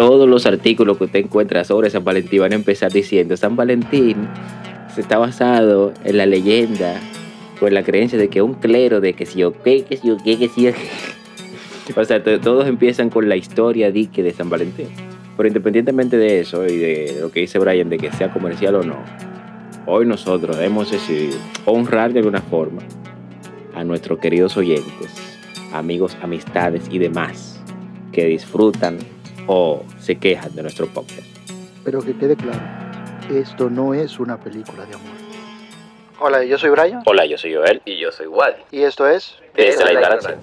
[0.00, 4.16] todos los artículos que usted encuentra sobre San Valentín van a empezar diciendo San Valentín
[4.94, 6.98] se está basado en la leyenda
[7.60, 10.08] o en la creencia de que un clero de que si yo qué, que si
[10.08, 10.88] yo qué, que si yo qué.
[12.00, 14.86] O sea, to- todos empiezan con la historia dique de San Valentín.
[15.36, 18.82] Pero independientemente de eso y de lo que dice Brian, de que sea comercial o
[18.82, 18.96] no,
[19.84, 21.36] hoy nosotros hemos decidido
[21.66, 22.80] honrar de alguna forma
[23.74, 25.12] a nuestros queridos oyentes,
[25.74, 27.60] amigos, amistades y demás
[28.12, 28.96] que disfrutan
[29.52, 31.26] o se quejan de nuestro podcast.
[31.84, 32.60] Pero que quede claro,
[33.34, 35.10] esto no es una película de amor.
[36.20, 37.82] Hola, yo soy Brian Hola, yo soy Joel.
[37.84, 38.62] Y yo soy Wally.
[38.70, 39.38] y esto es...
[39.56, 40.36] Desde la ignorancia.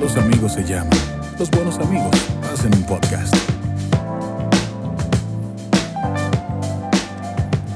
[0.00, 1.05] Los amigos se llaman.
[1.38, 2.10] Los buenos amigos
[2.52, 3.34] hacen un podcast.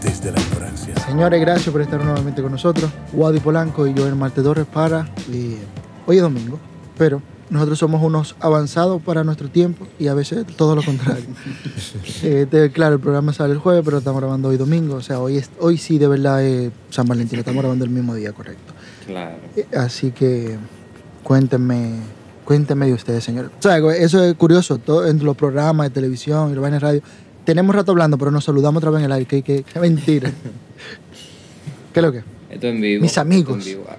[0.02, 0.94] Desde la ignorancia.
[1.06, 2.90] Señores, gracias por estar nuevamente con nosotros.
[3.12, 5.08] Wadi Polanco y Joel Marte Torres para...
[5.32, 5.58] eh,
[6.06, 6.58] hoy es domingo,
[6.96, 7.20] pero
[7.50, 11.24] nosotros somos unos avanzados para nuestro tiempo y a veces todo lo contrario.
[12.22, 14.96] Eh, te- claro, el programa sale el jueves, pero estamos grabando hoy domingo.
[14.96, 17.90] O sea, hoy, es, hoy sí de verdad es San Valentín, lo estamos grabando el
[17.90, 18.72] mismo día, correcto.
[19.06, 19.36] Claro.
[19.56, 20.56] Eh, Así que
[21.22, 21.94] cuéntenme,
[22.44, 23.50] cuéntenme de ustedes, señor.
[23.58, 26.86] O sea, eso es curioso, todo, en los programas de televisión y los vainas de
[26.86, 27.02] radio.
[27.44, 29.42] Tenemos rato hablando, pero nos saludamos otra vez en el aire.
[29.42, 30.30] Que mentira.
[31.92, 32.22] ¿Qué es lo que?
[32.50, 33.02] Esto en vivo.
[33.02, 33.58] Mis amigos.
[33.58, 33.90] Esto en vivo.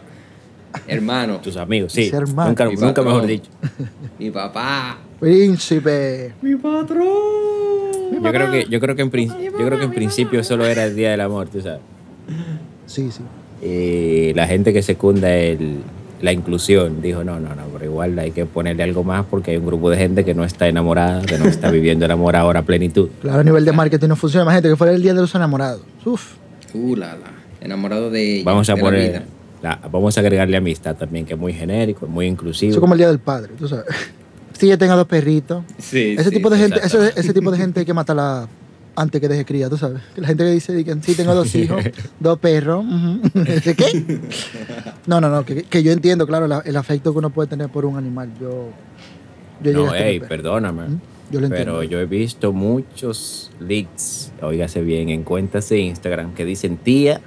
[0.88, 2.02] Hermano, Tus amigos, sí.
[2.02, 2.48] Mis hermanos.
[2.50, 3.50] Nunca, Mi nunca mejor dicho.
[4.18, 4.98] mi papá.
[5.20, 6.34] Príncipe.
[6.42, 7.08] Mi patrón.
[8.14, 10.86] Yo creo que, yo creo que en, prin- yo creo que en principio solo era
[10.86, 11.80] el Día del Amor, tú sabes.
[12.86, 13.22] Sí, sí.
[13.66, 15.78] Y la gente que secunda el,
[16.22, 19.58] la inclusión dijo, no, no, no, pero igual hay que ponerle algo más porque hay
[19.58, 22.60] un grupo de gente que no está enamorada, que no está viviendo el amor ahora
[22.62, 23.10] a plenitud.
[23.22, 24.44] Claro, a nivel de marketing no funciona.
[24.44, 25.82] Imagínate que fuera el día de los enamorados.
[26.06, 26.34] Uf.
[26.74, 27.32] Uh, la, la.
[27.60, 28.44] Enamorado de ella.
[28.46, 29.24] Vamos a de la poner, vida.
[29.62, 32.70] la- vamos a agregarle amistad también, que es muy genérico, muy inclusivo.
[32.72, 33.86] Eso es como el día del padre, tú sabes.
[34.54, 35.64] Si ella tenga dos perritos.
[35.80, 38.48] Sí, Ese sí, tipo de gente, ese, ese tipo de gente hay que matarla
[38.96, 40.02] antes que deje cría, tú sabes.
[40.16, 41.84] La gente que dice que sí tengo dos hijos,
[42.20, 42.86] dos perros.
[42.86, 43.22] ujú.
[43.34, 44.20] ¿De ¿Qué?
[45.08, 47.70] No, no, no, que, que yo entiendo, claro, la- el afecto que uno puede tener
[47.70, 48.30] por un animal.
[48.40, 48.70] Yo,
[49.64, 50.30] yo No, hey, perro.
[50.30, 50.88] perdóname.
[50.90, 51.00] ¿Mm?
[51.32, 51.74] Yo lo entiendo.
[51.80, 57.22] Pero yo he visto muchos leaks, oígase bien, en cuentas de Instagram que dicen tía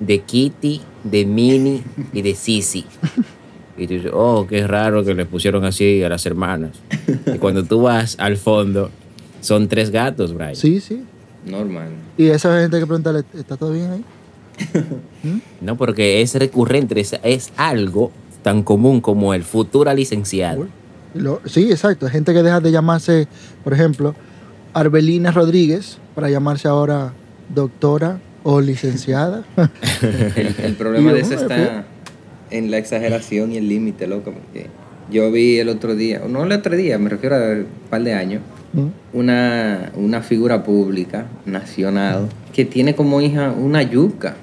[0.00, 2.84] de Kitty, de Minnie y de Sisi.
[3.78, 6.72] Y tú dices, oh, qué raro que le pusieron así a las hermanas.
[7.32, 8.90] Y cuando tú vas al fondo,
[9.46, 10.56] son tres gatos, Brian.
[10.56, 11.02] Sí, sí.
[11.44, 11.88] Normal.
[12.18, 14.04] Y esa gente que pregunta, ¿está todo bien ahí?
[15.60, 18.10] No, porque es recurrente, es, es algo
[18.42, 20.66] tan común como el futura licenciado.
[21.14, 22.06] Lo- sí, exacto.
[22.06, 23.26] Hay gente que deja de llamarse,
[23.64, 24.14] por ejemplo,
[24.72, 27.12] Arbelina Rodríguez para llamarse ahora
[27.54, 29.44] doctora o licenciada.
[30.36, 31.84] El, el problema de eso está
[32.50, 34.32] en la exageración y el límite, loco.
[34.32, 34.68] Porque
[35.10, 38.14] yo vi el otro día, no el otro día, me refiero a un par de
[38.14, 38.55] años, ¿Mm?
[39.12, 44.36] Una, una figura pública nacional que tiene como hija una yuca.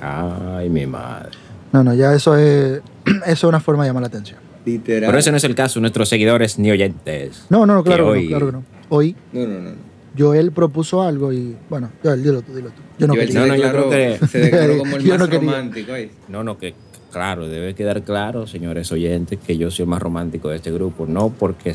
[0.00, 1.30] Ay, mi madre.
[1.72, 4.38] No, no, ya eso es, eso es una forma de llamar la atención.
[4.64, 5.08] Literal.
[5.08, 7.46] Pero ese no es el caso, nuestros seguidores ni oyentes.
[7.50, 8.64] No, no, no, claro que, hoy- no, claro que no.
[8.90, 9.70] Hoy No, no, no.
[9.70, 9.92] no.
[10.16, 12.82] Joel propuso algo y, bueno, Joel, dilo tú, dilo tú.
[12.98, 13.42] Yo no Yo, él quería.
[13.42, 13.90] se, No, no, yo creo
[14.20, 15.92] que- se declaró como el Yo más romántico.
[15.92, 16.14] ¿oíste?
[16.28, 16.74] No, no, que
[17.12, 21.06] claro, debe quedar claro, señores oyentes, que yo soy el más romántico de este grupo.
[21.06, 21.74] No porque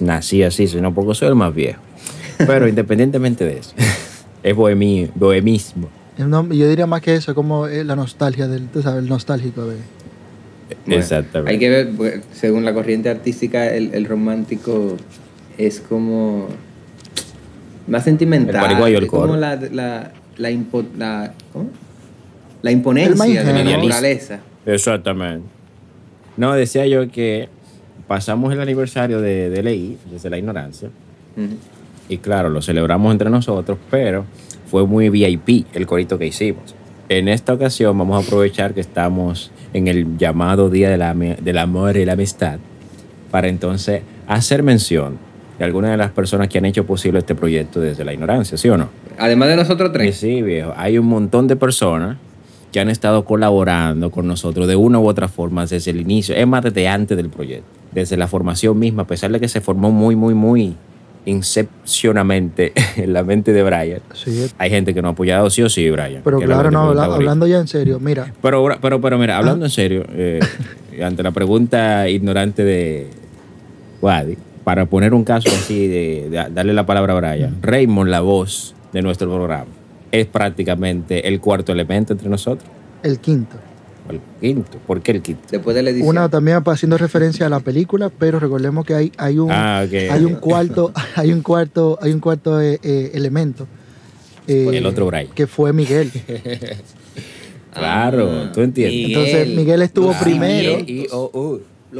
[0.00, 1.80] nací así, sino porque soy el más viejo.
[2.38, 3.72] Pero independientemente de eso,
[4.42, 5.88] es bohemi, bohemismo.
[6.18, 9.66] No, yo diría más que eso, como eh, la nostalgia del, tú sabes, el nostálgico
[9.66, 9.76] de...
[10.86, 11.52] Bueno, Exactamente.
[11.52, 14.96] Hay que ver, pues, según la corriente artística, el, el romántico
[15.58, 16.48] es como
[17.86, 18.56] más sentimental.
[18.56, 21.70] El paraguayo, el es como la, la, la, impo- la- ¿cómo?
[22.62, 24.40] La imponencia de la naturaleza.
[24.66, 25.46] Exactamente.
[26.36, 27.48] No, decía yo que
[28.06, 30.90] pasamos el aniversario de, de Ley, desde la ignorancia,
[32.08, 34.24] y claro, lo celebramos entre nosotros, pero
[34.70, 36.74] fue muy VIP el corito que hicimos.
[37.08, 41.58] En esta ocasión vamos a aprovechar que estamos en el llamado Día de la del
[41.58, 42.58] Amor y la Amistad
[43.30, 45.18] para entonces hacer mención
[45.58, 48.68] de algunas de las personas que han hecho posible este proyecto desde la ignorancia, ¿sí
[48.68, 48.88] o no?
[49.18, 50.16] Además de nosotros tres.
[50.16, 50.74] sí, viejo.
[50.76, 52.16] Hay un montón de personas
[52.72, 56.46] que han estado colaborando con nosotros de una u otra forma desde el inicio, es
[56.46, 59.90] más desde antes del proyecto, desde la formación misma, a pesar de que se formó
[59.90, 60.74] muy, muy, muy
[61.24, 64.00] incepcionamente en la mente de Brian.
[64.14, 66.20] Sí, Hay gente que no ha apoyado sí o sí, Brian.
[66.24, 69.68] pero claro, no, habla- hablando ya en serio, mira, Pero, pero, pero mira, hablando Ah.
[69.68, 70.40] en serio, eh,
[71.02, 73.08] ante la pregunta ignorante de
[74.00, 78.20] Wadi, para poner un caso así, de, de darle la palabra a Brian, Raymond, la
[78.20, 79.66] voz de nuestro programa,
[80.12, 82.68] es prácticamente el cuarto elemento entre nosotros.
[83.02, 83.56] El quinto.
[84.08, 84.78] El quinto.
[84.86, 85.42] ¿Por qué el quinto?
[85.50, 86.08] Después de la edición.
[86.10, 90.24] Una también haciendo referencia a la película, pero recordemos que hay, hay un Ah, hay
[90.24, 93.66] un cuarto, hay un cuarto, hay un cuarto eh, eh, elemento.
[94.46, 95.28] eh, El otro Brian.
[95.34, 96.10] que fue Miguel.
[97.72, 99.08] Claro, Ah, tú entiendes.
[99.08, 100.78] Entonces, Miguel estuvo los primero.
[100.80, 101.06] Y-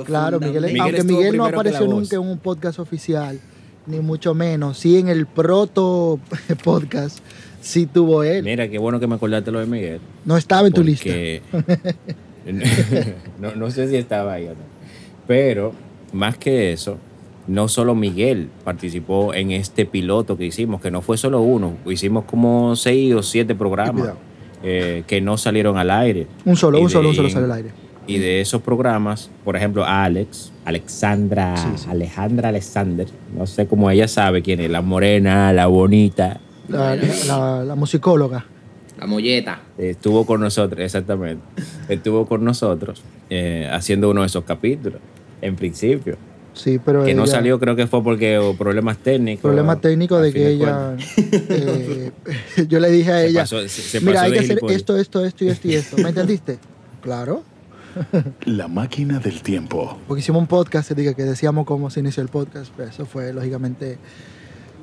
[0.05, 0.65] Claro, Miguel.
[0.65, 3.39] Miguel aunque Miguel no apareció nunca en un podcast oficial,
[3.87, 4.79] ni mucho menos.
[4.79, 6.19] Sí, en el proto
[6.65, 7.19] podcast,
[7.67, 8.45] sí tuvo él.
[8.45, 10.01] Mira, qué bueno que me acordaste lo de Miguel.
[10.25, 11.11] No estaba en tu lista.
[13.41, 14.77] no, no sé si estaba ahí o no.
[15.27, 15.73] Pero,
[16.13, 16.99] más que eso,
[17.49, 22.25] no solo Miguel participó en este piloto que hicimos, que no fue solo uno, hicimos
[22.25, 24.11] como seis o siete programas
[24.63, 26.29] eh, que no salieron al aire.
[26.45, 27.71] Un solo, Y un solo, un solo sale al aire.
[28.07, 31.87] Y de esos programas, por ejemplo, Alex, Alexandra, Sí, sí.
[31.91, 37.65] Alejandra Alexander, no sé cómo ella sabe quién es, la morena, la bonita, La, la-
[37.65, 38.45] la musicóloga.
[38.99, 39.61] La molleta.
[39.77, 41.43] estuvo con nosotros, exactamente,
[41.89, 45.01] estuvo con nosotros eh, haciendo uno de esos capítulos,
[45.43, 46.17] en principio,
[46.55, 49.43] Sí, pero que no salió creo que fue porque hubo problemas técnicos.
[49.43, 50.97] Problema técnico a de que ella.
[51.51, 52.11] eh,
[52.69, 54.77] yo le dije a Se ella: pasó- se- se Mira, pasó hay que hacer gilipollas".
[54.79, 55.97] esto, esto, esto y esto y esto.
[55.99, 56.59] ¿Me entendiste?
[57.03, 57.45] Claro.
[58.47, 59.97] La máquina del tiempo.
[60.09, 62.73] Porque hicimos un podcast, diga que decíamos cómo se inició el podcast.
[62.75, 63.99] pues eso fue lógicamente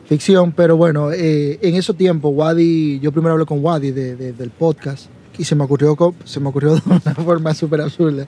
[0.07, 4.33] ficción, pero bueno, eh, en esos tiempos, Wadi, yo primero hablé con Wadi de- de-
[4.33, 5.05] del podcast
[5.37, 5.95] y se me ocurrió,
[6.25, 8.27] se me ocurrió de una forma súper absurda,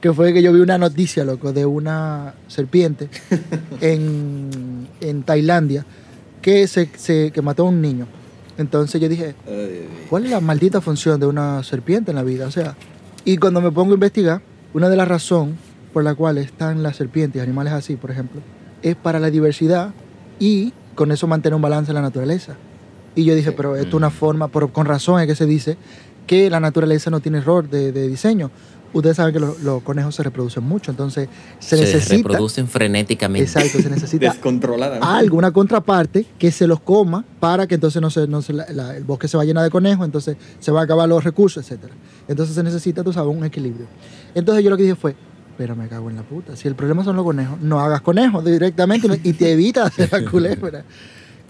[0.00, 3.08] que fue que yo vi una noticia, loco, de una serpiente
[3.80, 5.84] en, en Tailandia
[6.42, 8.06] que, se, se- que mató a un niño.
[8.58, 9.34] Entonces yo dije,
[10.08, 12.46] ¿Cuál es la maldita función de una serpiente en la vida?
[12.46, 12.74] O sea,
[13.24, 14.40] y cuando me pongo a investigar,
[14.72, 15.56] una de las razones
[15.92, 18.40] por la cual están las serpientes y animales así, por ejemplo,
[18.82, 19.92] es para la diversidad
[20.38, 22.56] y con eso mantener un balance en la naturaleza.
[23.14, 25.76] Y yo dije, pero esto es una forma, por, con razón es que se dice
[26.26, 28.50] que la naturaleza no tiene error de, de diseño.
[28.92, 31.28] Ustedes saben que los, los conejos se reproducen mucho, entonces
[31.58, 32.16] se, necesita...
[32.16, 33.44] reproducen frenéticamente.
[33.44, 34.98] Exacto, se necesita Descontrolada.
[35.16, 38.66] algo, una contraparte que se los coma para que entonces no se, no se la-
[38.72, 41.22] la- el bosque se va a llenar de conejos, entonces se van a acabar los
[41.24, 41.84] recursos, etc.
[42.28, 43.86] Entonces se necesita, tú sabes, un equilibrio.
[44.34, 45.14] Entonces yo lo que dije fue,
[45.56, 48.44] pero me cago en la puta, si el problema son los conejos, no hagas conejos
[48.44, 50.84] directamente y te evitas hacer la culebra.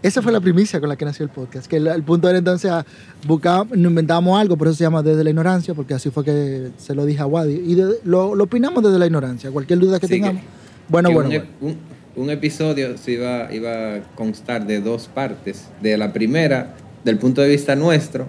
[0.02, 2.38] Esa fue la primicia con la que nació el podcast, que el, el punto era
[2.38, 2.84] entonces a
[3.26, 6.94] buscar, inventábamos algo, por eso se llama Desde la Ignorancia, porque así fue que se
[6.94, 10.06] lo dije a Wadi, y de- lo, lo opinamos desde la ignorancia, cualquier duda que
[10.06, 10.42] Sí, que- tengamos.
[10.88, 11.44] bueno, que bueno, un, bueno.
[11.44, 11.76] ep-
[12.16, 15.64] un- un episodio se iba, iba a constar de dos partes.
[15.82, 16.74] De la primera,
[17.04, 18.26] del punto de vista nuestro,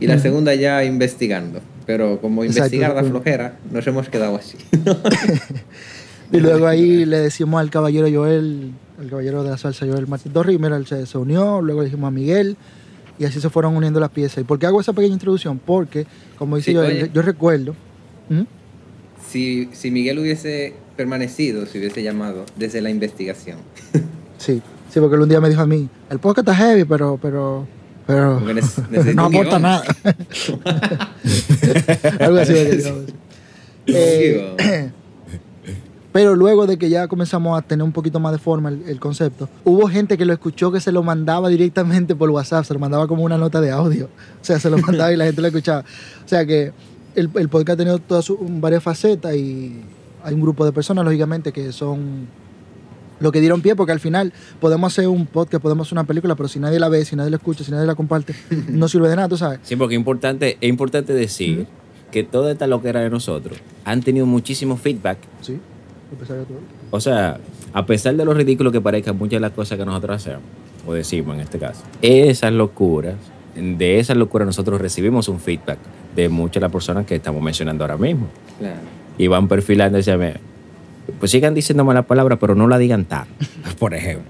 [0.00, 1.60] y la segunda ya investigando.
[1.86, 3.10] Pero como Exacto, investigar da ujú.
[3.10, 4.56] flojera, nos hemos quedado así.
[6.32, 10.32] Y luego ahí le decimos al caballero Joel, al caballero de la salsa Joel Martín
[10.32, 12.56] Torres, y mira, él se, unió, luego le dijimos a Miguel,
[13.18, 14.38] y así se fueron uniendo las piezas.
[14.38, 15.60] ¿Y por qué hago esa pequeña introducción?
[15.64, 16.06] Porque,
[16.38, 17.10] como dice Sí, Joel, oye.
[17.12, 17.76] yo recuerdo,
[18.30, 18.42] ¿Mm?
[19.30, 23.58] si, si Miguel hubiese permanecido, se hubiese llamado desde la investigación.
[24.38, 24.60] sí,
[24.90, 27.66] sí, porque él un día me dijo a mí, el podcast está heavy, pero, pero,
[28.06, 28.40] pero
[29.14, 29.82] no aporta nada.
[32.20, 32.52] Algo así.
[32.52, 33.02] de que digamos.
[33.86, 34.90] Eh,
[36.12, 39.00] Pero luego de que ya comenzamos a tener un poquito más de forma el, el
[39.00, 42.78] concepto, hubo gente que lo escuchó que se lo mandaba directamente por WhatsApp, se lo
[42.78, 44.04] mandaba como una nota de audio.
[44.40, 45.80] O sea, se lo mandaba y la gente lo escuchaba.
[45.80, 46.72] O sea que
[47.16, 49.80] el, el podcast ha tenido todas sus- varias facetas y
[50.22, 52.28] hay un grupo de personas, lógicamente, que son
[53.20, 56.34] lo que dieron pie, porque al final podemos hacer un podcast, podemos hacer una película,
[56.34, 58.34] pero si nadie la ve, si nadie la escucha, si nadie la comparte,
[58.68, 59.60] no sirve de nada, tú sabes.
[59.62, 61.66] Sí, porque es importante, es importante decir
[62.10, 65.18] que toda esta loquera de nosotros han tenido muchísimo feedback.
[65.40, 65.58] Sí,
[66.12, 66.58] empezaría todo.
[66.90, 67.40] O sea,
[67.72, 70.42] a pesar de lo ridículo que parezcan muchas de las cosas que nosotros hacemos,
[70.86, 73.16] o decimos en este caso, esas locuras,
[73.56, 75.78] de esas locuras nosotros recibimos un feedback
[76.14, 78.28] de muchas de las personas que estamos mencionando ahora mismo.
[78.58, 78.78] Claro.
[79.18, 80.02] Y van perfilando y
[81.18, 83.26] pues sigan diciendo malas palabras, pero no la digan tan,
[83.78, 84.24] por ejemplo.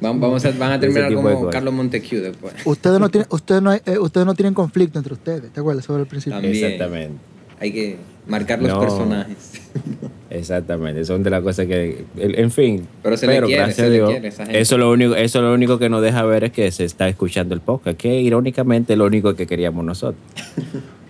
[0.00, 1.48] Van, vamos a, van a terminar como.
[1.48, 2.52] Carlos Montecu después.
[2.64, 5.84] Ustedes no tienen, ustedes no, hay- eh, ustedes no tienen conflicto entre ustedes, ¿te acuerdas?
[5.84, 6.38] Sobre el principio.
[6.38, 6.64] También.
[6.64, 7.14] Exactamente.
[7.58, 8.80] Hay que marcar los No.
[8.80, 9.52] personajes.
[10.30, 12.86] Exactamente, son de las cosas que, en fin.
[13.02, 14.60] Pero se le quiere, gracias se a le quiere a esa gente.
[14.60, 17.54] eso lo único, eso lo único que nos deja ver es que se está escuchando
[17.54, 20.20] el podcast, que irónicamente es lo único que queríamos nosotros.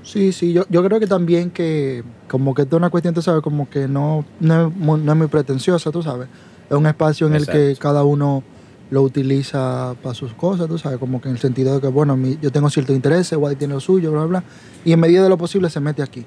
[0.06, 3.42] Sí, sí, yo, yo creo que también que como que es una cuestión, tú sabes,
[3.42, 6.28] como que no, no, es, muy, no es muy pretenciosa, tú sabes.
[6.70, 7.42] Es un espacio en el
[7.75, 8.42] que cada uno
[8.90, 12.16] lo utiliza para sus cosas, tú sabes, como que en el sentido de que, bueno,
[12.16, 14.44] mi- yo tengo cierto interés, Wadi tiene lo suyo, bla, bla, bla,
[14.84, 16.25] y en medida de lo posible se mete aquí.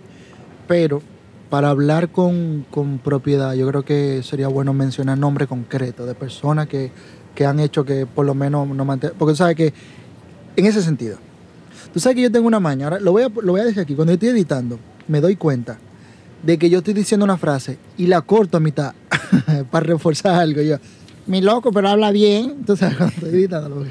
[0.67, 1.01] Pero
[1.49, 6.67] para hablar con, con propiedad, yo creo que sería bueno mencionar nombre concreto de personas
[6.67, 6.91] que,
[7.33, 9.17] que han hecho que por lo menos no mantengan.
[9.17, 9.73] Porque tú sabes que,
[10.57, 11.17] en ese sentido,
[11.93, 13.81] tú sabes que yo tengo una maña, ahora lo voy a, lo voy a decir
[13.81, 15.77] aquí, cuando yo estoy editando, me doy cuenta
[16.43, 18.93] de que yo estoy diciendo una frase y la corto a mitad
[19.71, 20.61] para reforzar algo.
[20.61, 20.77] Yo,
[21.27, 22.55] mi loco, pero habla bien.
[22.59, 23.85] Entonces, cuando estoy editando.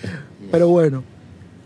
[0.50, 1.02] Pero bueno,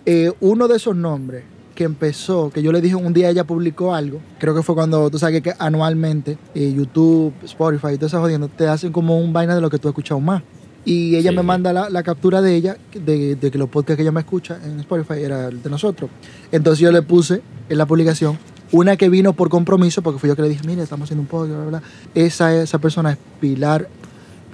[0.07, 3.95] eh, uno de esos nombres que empezó, que yo le dije un día, ella publicó
[3.95, 8.13] algo, creo que fue cuando, tú sabes que, que anualmente eh, YouTube, Spotify y todas
[8.13, 10.43] esas jodiendo, te hacen como un vaina de lo que tú has escuchado más.
[10.89, 11.37] Y ella Sí.
[11.37, 14.21] me manda la, la captura de ella, de, de que los podcasts que ella me
[14.21, 16.09] escucha en Spotify era el de nosotros.
[16.51, 18.39] Entonces yo le puse en la publicación
[18.73, 21.27] una que vino por compromiso, porque fui yo que le dije, mire, estamos haciendo un
[21.29, 21.89] podcast, bla, bla, bla.
[22.15, 23.89] Esa, esa persona es Pilar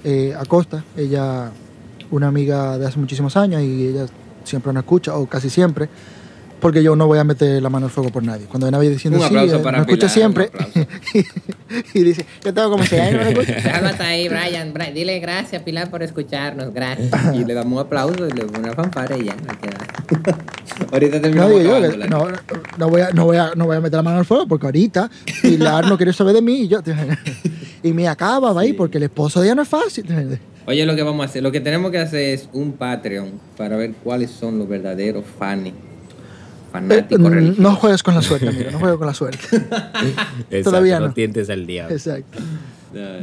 [0.03, 1.51] eh, Acosta, ella,
[2.11, 4.05] una amiga de hace muchísimos años y ella
[4.43, 5.89] siempre nos escucha, o casi siempre,
[6.59, 8.45] porque yo no voy a meter la mano al fuego por nadie.
[8.45, 10.49] Cuando nadie diciendo Un sí, eh, para me escucha siempre
[11.93, 13.51] y dice, yo tengo como años, no me escucha.
[13.55, 14.73] Déjalo hasta ahí, Brian.
[14.73, 16.73] Bri- Dile gracias, Pilar, por escucharnos.
[16.73, 17.11] Gracias.
[17.35, 19.35] Y le damos un aplauso y le ponemos una fanfara y ya.
[19.35, 20.35] no queda.
[20.91, 22.27] Ahorita No terminamos digo yo, no,
[22.77, 24.65] no voy a, no, voy a, no voy a meter la mano al fuego porque
[24.67, 25.09] ahorita
[25.41, 26.79] Pilar no quiere saber de mí y yo
[27.81, 30.05] y me acaba va ahí porque el esposo de ella no es fácil.
[30.65, 33.77] Oye, lo que vamos a hacer, lo que tenemos que hacer es un Patreon para
[33.77, 35.71] ver cuáles son los verdaderos fans,
[36.81, 39.39] fanáticos Eh, no juegues con la suerte, amigo, no juegues con la suerte.
[39.51, 41.13] Exacto, Todavía no no.
[41.13, 41.95] tientes al diablo.
[41.95, 42.39] Exacto.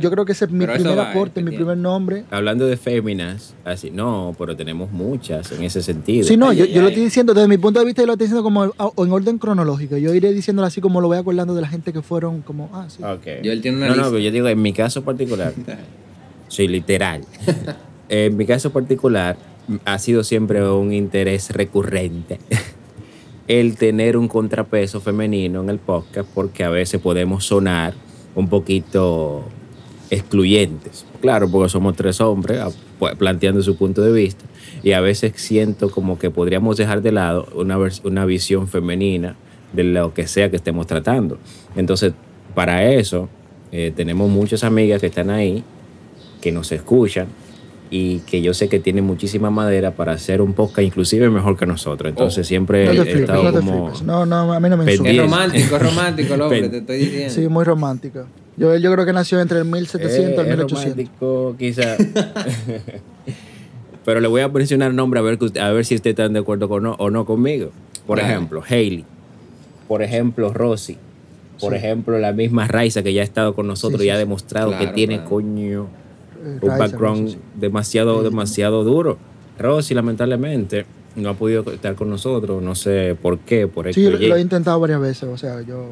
[0.03, 2.25] Yo creo que ese es mi Pero primer va, aporte, mi primer nombre.
[2.31, 6.29] Hablando de féminas, así, no, pero tenemos muchas en ese sentido.
[6.29, 6.93] Sí, no, Ay, yo, ay, yo lo ay.
[6.93, 9.97] estoy diciendo desde mi punto de vista, yo lo estoy diciendo como en orden cronológico.
[9.97, 12.85] Yo iré diciéndolo así como lo voy acordando de la gente que fueron como, ah,
[12.89, 13.03] sí.
[13.03, 13.43] Ok.
[13.43, 14.11] Yo, él tiene una no, no, lista.
[14.11, 15.55] pero yo digo, en mi caso particular,
[16.49, 17.23] sí, literal.
[18.11, 19.39] en mi caso particular,
[19.87, 22.41] ha sido siempre un interés recurrente
[23.49, 27.95] el tener un contrapeso femenino en el podcast, porque a veces podemos sonar
[28.35, 29.45] un poquito
[30.11, 31.05] excluyentes.
[31.21, 34.45] Claro, porque somos tres hombres ah, pues, planteando su punto de vista,
[34.83, 39.37] y a veces siento como que podríamos dejar de lado una, una visión femenina
[39.73, 41.39] de lo que sea que estemos tratando.
[41.77, 42.13] Entonces,
[42.55, 43.29] para eso,
[43.73, 45.65] eh, tenemos muchas amigas que están ahí,
[46.41, 47.29] que nos escuchan
[47.95, 51.67] y que yo sé que tienen muchísima madera para hacer un podcast inclusive mejor que
[51.67, 52.09] nosotros.
[52.09, 52.49] Entonces, Oh.
[52.49, 53.85] siempre No he flipes, estado no te como...
[53.91, 54.03] flipes.
[54.03, 55.09] No, no, a mí no me Es insulta.
[55.11, 55.31] pendiente.
[55.31, 57.35] romántico, es romántico el hombre, te estoy diciendo.
[57.35, 58.25] Sí, muy romántica.
[58.57, 61.21] Yo, yo creo que nació entre el 1700 y el Eh, es 1800.
[61.21, 61.97] romántico, quizá.
[64.05, 66.33] Pero le voy a mencionar nombre a ver, que usted- a ver si ustedes están
[66.33, 67.71] de acuerdo con o no conmigo.
[68.07, 68.33] Por Claro.
[68.35, 69.05] ejemplo, Hailey.
[69.87, 70.97] Por ejemplo, Rosy.
[71.61, 71.79] Por Sí.
[71.79, 74.89] ejemplo, la misma Raiza que ya ha estado con nosotros Sí, y ha demostrado que
[74.89, 75.31] tiene claro.
[75.31, 76.02] coño Eh,
[76.43, 79.19] un Raiza, background sí, demasiado, Sí, demasiado duro.
[79.59, 82.63] Rosy, lamentablemente, no ha podido estar con nosotros.
[82.63, 85.87] No sé por qué, por X Sí, lo, he intentado varias veces, o sea, yo.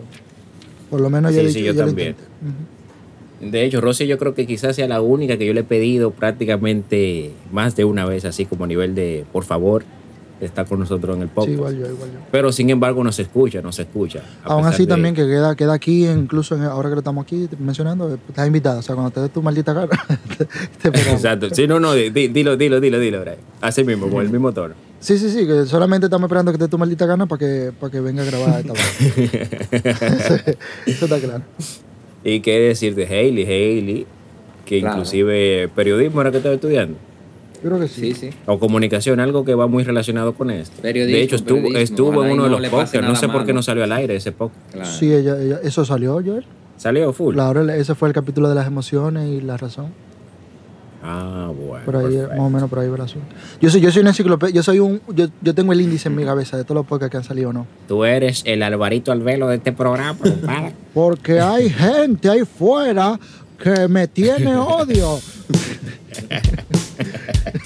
[0.91, 2.17] Por lo menos yo, Sí, he sí, dicho- yo también.
[3.41, 6.11] De hecho, Rosy yo creo que quizás sea la única que yo le he pedido
[6.11, 9.85] prácticamente más de una vez, así como a nivel de, por favor,
[10.41, 11.55] está con nosotros en el Sí, podcast.
[11.55, 12.19] igual yo, igual yo.
[12.33, 14.21] Pero sin embargo nos escucha, nos escucha.
[14.45, 17.23] a Aún así de- también que queda, queda aquí, incluso en- ahora que lo estamos
[17.25, 18.79] aquí mencionando, estás invitada.
[18.79, 19.89] O sea, cuando te des tu maldita cara,
[20.83, 20.99] te, te.
[21.13, 21.49] Exacto.
[21.53, 23.37] Sí, no, no, di- dilo, dilo, dilo, dilo, Brian.
[23.61, 24.75] Así mismo, con el mismo tono.
[25.01, 27.73] Sí, sí, sí, que solamente estamos esperando que te dé tu maldita gana para que,
[27.81, 29.49] para que venga a grabar esta vaina.
[30.87, 31.43] Eso está claro.
[32.23, 34.07] Y qué decir de Hailey, Hailey,
[34.67, 34.97] que Claro.
[34.97, 36.97] inclusive periodismo era que estaba estudiando.
[37.63, 38.15] Yo creo que sí.
[38.15, 38.31] Sí, sí.
[38.47, 40.81] O comunicación, algo que va muy relacionado con esto.
[40.81, 43.01] Periodismo, de hecho, estuvo, estuvo en uno de no los podcasts.
[43.03, 44.73] No sé por qué no salió al aire ese podcast.
[44.73, 44.91] Claro.
[44.91, 46.45] Sí, ella, ella- eso salió, Joel.
[46.77, 47.35] Salió full.
[47.35, 49.89] Claro, ese fue el capítulo de las emociones y la razón.
[51.03, 51.85] Ah, bueno.
[51.87, 52.29] Por ahí, perfecto.
[52.37, 53.27] más o menos por ahí va el asunto.
[53.61, 56.15] Yo soy, yo soy una enciclopedia, yo soy un, yo, yo tengo el índice en
[56.17, 57.67] mi cabeza de todos los podcasts que han salido o no.
[57.89, 60.75] Tú eres el Alvarito Alvelo de este programa, compadre.
[60.95, 63.19] Porque hay gente ahí fuera
[63.63, 65.19] que me tiene odio.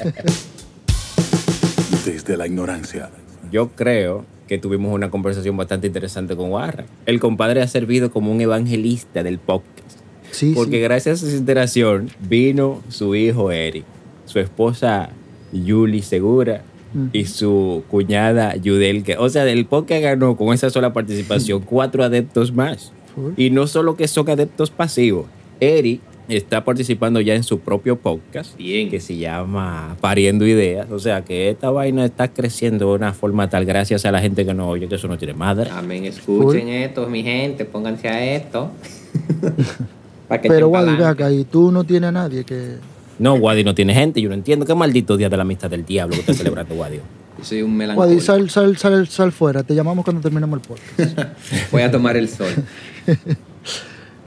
[2.04, 3.10] Desde la ignorancia.
[3.50, 6.84] Yo creo que tuvimos una conversación bastante interesante con Warra.
[7.06, 10.00] El compadre ha servido como un evangelista del podcast.
[10.30, 10.80] Sí, Porque sí.
[10.82, 13.84] gracias a esa interacción vino su hijo Eric,
[14.26, 15.10] su esposa
[15.52, 16.62] Yuli Segura
[16.94, 17.08] Mm.
[17.12, 19.02] y su cuñada Yudel.
[19.02, 22.92] Que, o sea, el podcast ganó con esa sola participación cuatro adeptos más.
[23.36, 25.26] Y no solo que son adeptos pasivos.
[25.58, 28.56] Eric está participando ya en su propio podcast.
[28.56, 28.90] Bien.
[28.90, 30.90] Que se llama Pariendo Ideas.
[30.90, 34.44] O sea que esta vaina está creciendo de una forma tal gracias a la gente
[34.46, 35.70] que no oye que eso no tiene madre.
[35.70, 38.70] Amén, escuchen esto, mi gente, pónganse a esto.
[40.28, 42.76] Pa' que Pero Wadi, acá, y tú no tienes a nadie que...
[43.18, 44.20] No, Wadi no tiene gente.
[44.20, 46.96] Yo no entiendo qué maldito día de la amistad del diablo que está celebrando Wadi.
[47.38, 48.20] Yo soy un Wadi, melancólico.
[48.22, 51.18] sal, sal, sal, sal fuera, te llamamos cuando terminemos el podcast.
[51.72, 52.52] Voy a tomar el sol.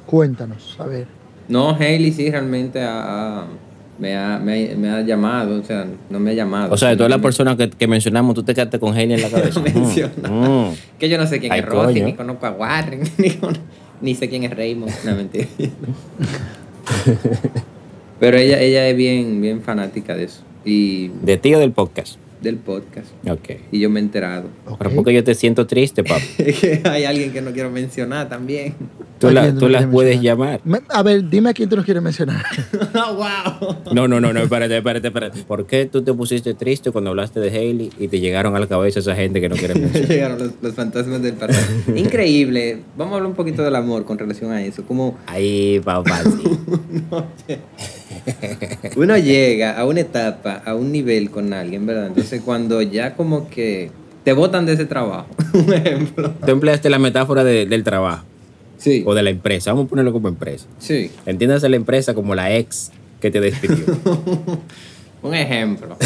[0.06, 1.16] Cuéntanos, a ver.
[1.50, 3.46] No, Hailey sí realmente ha- ha-
[4.00, 6.74] me, ha, me, ha, me ha llamado, o sea, no me ha llamado.
[6.74, 9.22] O sea, de todas las personas que, que mencionamos, tú te quedaste con Hailey en
[9.24, 9.62] la cabeza.
[10.22, 10.30] No.
[10.30, 10.75] Mm, mm.
[11.00, 12.06] Que yo no sé quién Ay, es Rosy, coño.
[12.06, 13.58] ni conozco a Warren, ni, con-
[14.01, 14.92] ni sé quién es Raymond.
[15.06, 15.48] No, mentira.
[18.20, 20.42] Pero ella, ella es bien, bien fanática de eso.
[20.66, 22.18] Y De ti o del podcast.
[22.41, 23.08] Del podcast.
[23.29, 23.50] Ok.
[23.72, 24.48] Y yo me he enterado.
[24.65, 24.77] Ok.
[24.77, 26.03] Pero porque yo te siento triste,
[26.38, 28.75] que hay alguien que no quiero mencionar también.
[29.20, 30.60] Tú, ¿A la- quién tú no las puedes mencionar?
[30.60, 30.62] llamar.
[30.63, 32.46] Me- a ver, dime a quién tú nos quieres mencionar.
[32.94, 33.77] ¡Wow!
[33.94, 35.44] No, no, no, no, espérate, espérate, espérate.
[35.44, 38.67] ¿Por qué tú te pusiste triste cuando hablaste de Hailey y te llegaron a la
[38.67, 40.10] cabeza esa gente que no quiere mencionar?
[40.10, 41.65] Llegaron los, los fantasmas del pasado.
[41.96, 42.84] Increíble.
[42.96, 44.84] Vamos a hablar un poquito del amor con relación a eso.
[44.84, 47.56] Como Ahí, papá, sí.
[48.96, 52.08] uno llega a una etapa, a un nivel con alguien, ¿verdad?
[52.08, 53.92] Entonces cuando ya como que
[54.24, 56.32] te botan de ese trabajo, un ejemplo.
[56.46, 58.24] Tú empleaste la metáfora de- del trabajo
[58.78, 59.72] Sí, o de la empresa.
[59.72, 60.66] Vamos a ponerlo como empresa.
[60.80, 61.10] sí.
[61.26, 63.86] Entiéndase la empresa como la ex que te despidió.
[65.24, 65.98] Un ejemplo.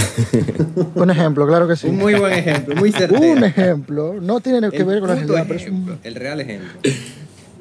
[0.95, 1.87] Un ejemplo, claro que sí.
[1.87, 3.19] Un muy buen ejemplo, muy certero.
[3.21, 4.15] Un ejemplo.
[4.21, 6.69] No tiene que El ver con la realidad, pero es un- ejemplo, el real ejemplo.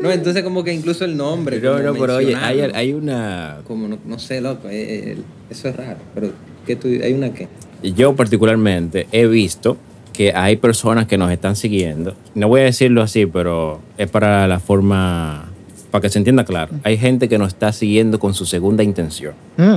[0.01, 1.61] No, entonces como que incluso el nombre.
[1.61, 3.59] No, como no, pero oye, hay, hay una...
[3.67, 5.17] Como no, no sé, loco, eh, eh,
[5.51, 5.99] eso es raro.
[6.15, 6.33] Pero,
[6.67, 7.49] ¿qué tú, ¿hay una qué?
[7.83, 9.77] Yo particularmente he visto
[10.13, 12.15] que hay personas que nos están siguiendo.
[12.35, 15.51] No voy a decirlo así, pero es para la forma,
[15.91, 16.73] para que se entienda claro.
[16.83, 19.35] Hay gente que nos está siguiendo con su segunda intención.
[19.57, 19.77] Mm.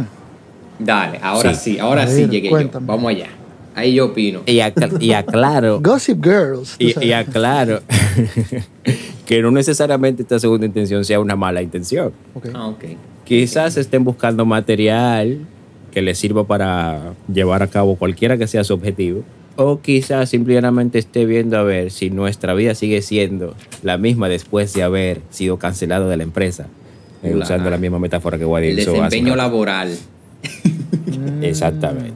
[0.79, 1.73] Dale, ahora Sí.
[1.73, 2.85] sí, ahora sí llegué cuéntame.
[2.85, 2.93] yo.
[2.93, 3.27] Vamos allá.
[3.75, 4.41] Ahí yo opino.
[4.45, 6.75] Y, acla- y aclaro, Gossip Girls.
[6.79, 7.81] y aclaro
[9.25, 12.11] que no necesariamente esta segunda intención sea una mala intención.
[12.33, 12.47] Ok.
[12.53, 12.83] Ah, ok.
[13.25, 15.39] Quizás estén buscando material
[15.91, 19.23] que les sirva para llevar a cabo cualquiera que sea su objetivo.
[19.55, 24.73] O quizás simplemente esté viendo a ver si nuestra vida sigue siendo la misma después
[24.73, 26.67] de haber sido cancelado de la empresa.
[27.21, 27.39] Eh, Claro.
[27.43, 29.95] usando la misma metáfora que Wadi El desempeño laboral.
[31.41, 32.13] Exactamente.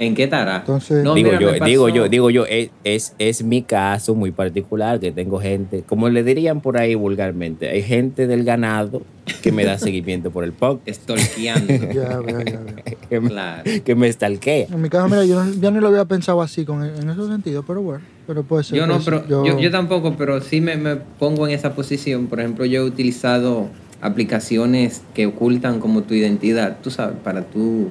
[0.00, 0.56] ¿En qué estará?
[0.56, 4.32] Entonces- No, digo mira, yo, digo yo, digo yo, es, es, es mi caso muy
[4.32, 9.02] particular que tengo gente, como le dirían por ahí vulgarmente, hay gente del ganado
[9.42, 11.74] que me da seguimiento por el podcast, Stalkeando.
[11.94, 12.74] Ya veo, ya veo.
[13.10, 13.62] que me, claro.
[13.84, 14.66] que me stalkea.
[14.72, 17.26] En mi caso, mira, yo no- ya no lo había pensado así con, en ese
[17.26, 18.78] sentido, pero bueno, pero puede ser.
[18.78, 22.26] Yo no, pero yo, yo tampoco, pero sí me, me pongo en esa posición.
[22.26, 23.68] Por ejemplo, yo he utilizado
[24.00, 27.88] aplicaciones que ocultan como tu identidad, tú sabes, para tú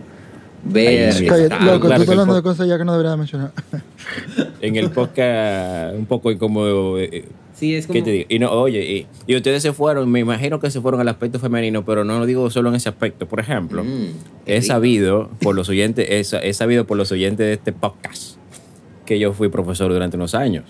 [0.63, 1.25] ver.
[1.25, 3.51] Cállate, loco, claro tú hablando de cosas ya que no debería mencionar.
[4.61, 6.99] En el podcast un poco incómodo.
[6.99, 7.93] eh, Sí, es como.
[7.93, 8.25] ¿Qué te digo?
[8.29, 11.39] Y no, oye, y, y ustedes se fueron, me imagino que se fueron al aspecto
[11.39, 13.27] femenino, pero no lo digo solo en ese aspecto.
[13.27, 14.07] Por ejemplo, Mm,
[14.45, 14.65] he rico.
[14.67, 18.37] sabido por los oyentes, he, he sabido por los oyentes de este podcast
[19.05, 20.65] que yo fui profesor durante unos años.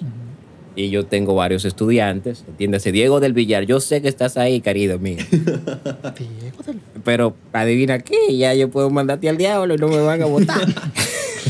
[0.76, 4.98] Y yo tengo varios estudiantes, entiéndase, Diego del Villar, yo sé que estás ahí, querido
[5.00, 5.18] mío.
[5.32, 10.22] Diego del- Pero adivina qué, ya yo puedo mandarte al diablo y no me van
[10.22, 10.62] a votar.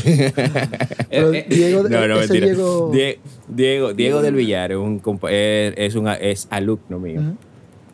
[0.02, 0.32] Eh,
[1.10, 2.46] eh, Diego, No, no, mentira.
[2.46, 2.90] Diego.
[2.92, 7.20] Die- Diego, Diego del Villar es un es, un, es alumno mío.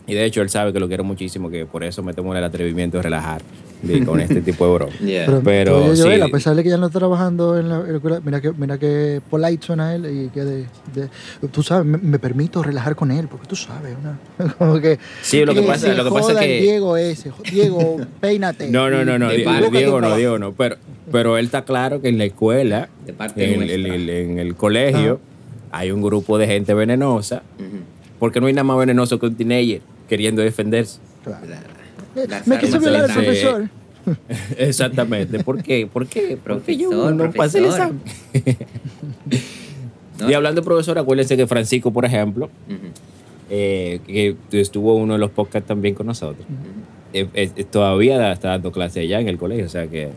[0.06, 2.44] Y de hecho él sabe que lo quiero muchísimo, que por eso me tomo el
[2.44, 3.42] atrevimiento de relajar
[3.82, 4.92] de- con este tipo de broma.
[4.98, 5.26] yeah.
[5.26, 6.28] Pero, Pero oye, Joel, sí.
[6.28, 8.52] a pesar de que ya no está trabajando en la, en la escuela, mira que,
[8.52, 10.56] mira que polite suena él y que de,
[10.94, 11.08] de-
[11.52, 14.18] tú sabes, me, me permito relajar con él, porque tú sabes, una,
[14.58, 14.98] como que...
[15.22, 18.70] Sí, lo que pasa- lo que pasa es que- Diego ese, Diego, peínate.
[18.70, 20.52] No, no, no, no, Diego no, Diego no.
[20.52, 20.76] Pero,
[21.12, 25.20] pero él está claro que en la escuela, De parte en, el- en el colegio,
[25.70, 27.42] hay un grupo de gente venenosa,
[28.18, 30.98] porque no hay nada más venenoso que un teenager queriendo defenderse.
[31.22, 31.44] Claro.
[32.28, 33.68] Las Me quiso violar el profesor.
[34.58, 35.42] Exactamente.
[35.42, 35.86] ¿Por qué?
[35.92, 36.38] ¿Por qué?
[36.44, 38.00] Porque yo Profesor, no pasé el examen.
[40.20, 40.30] ¿No?
[40.30, 42.48] Y hablando de profesor, acuérdense que Francisco, por ejemplo,
[43.50, 46.46] eh, que estuvo uno de los podcasts también con nosotros,
[47.12, 49.66] eh, eh, todavía da- está dando clase allá en el colegio.
[49.66, 50.08] O sea que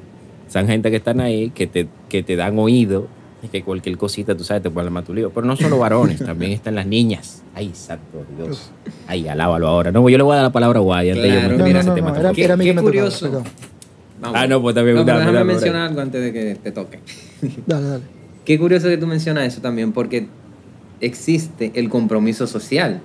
[0.47, 3.07] son gente que están ahí, que te, que te dan oído,
[3.41, 5.29] y que cualquier cosita, tú sabes, te ponen más tu lío.
[5.29, 7.43] Pero no solo varones, también están las niñas.
[7.55, 8.71] Ay, santo Dios.
[9.07, 9.91] Ay, alábalo ahora.
[9.91, 11.87] No, yo le voy a dar la palabra a Guay antes de yo Claro, ese
[11.89, 12.63] no, tema no, era- fuerte.
[12.63, 13.43] Qué, me curioso.
[14.21, 16.71] Ah, no, pues también, No, pero dame, déjame dame, mencionar algo antes de que te
[16.71, 16.99] toque.
[17.65, 18.03] Dale, dale.
[18.43, 20.27] Qué curioso que tú mencionas eso también, porque
[20.99, 23.01] existe el compromiso social.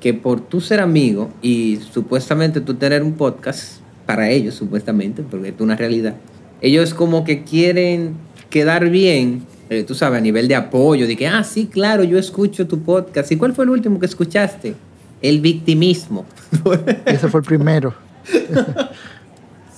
[0.00, 5.48] Que por tú ser amigo y supuestamente tú tener un podcast, para ellos supuestamente, porque
[5.48, 6.14] es una realidad,
[6.62, 8.14] ellos como que quieren
[8.48, 12.18] quedar bien, eh, tú sabes, a nivel de apoyo, de que, ah, sí, claro, yo
[12.18, 13.30] escucho tu podcast.
[13.32, 14.74] ¿Y cuál fue el último que escuchaste?
[15.22, 16.24] El victimismo.
[17.06, 17.94] Ese fue el primero.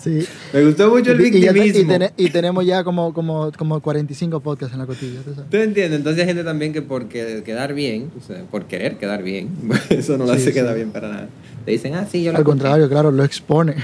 [0.02, 0.26] Sí.
[0.54, 2.06] Me gustó mucho el y y victimismo.
[2.16, 5.20] y tenemos ya como, como, como 45 podcasts en la cotilla.
[5.22, 5.50] ¿tú sabes?
[5.50, 5.98] ¿Tú entiendes?
[5.98, 9.50] Entonces hay gente también que por que- quedar bien, o sea, por querer quedar bien,
[9.90, 10.52] eso no lo Sí, hace sí.
[10.54, 11.28] quedar bien para nada.
[11.66, 13.74] Te dicen, ah, sí, yo lo Al contrario, claro, lo expone.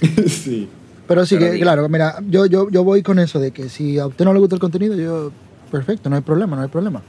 [0.00, 0.28] escuché".
[0.28, 0.68] sí.
[1.08, 3.98] Pero sí Pero que, claro, mira, yo, yo, yo voy con eso de que si
[3.98, 5.32] a usted no le gusta el contenido, yo,
[5.72, 7.02] perfecto, no hay problema, no hay problema.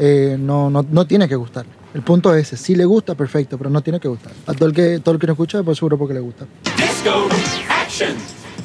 [0.00, 1.70] Eh, no, no, no tiene que gustarle.
[1.94, 4.32] El punto es ese, si le gusta, perfecto, pero no tiene que gustar.
[4.46, 6.44] A todo el que, todo el que no escucha, pues seguro porque le gusta.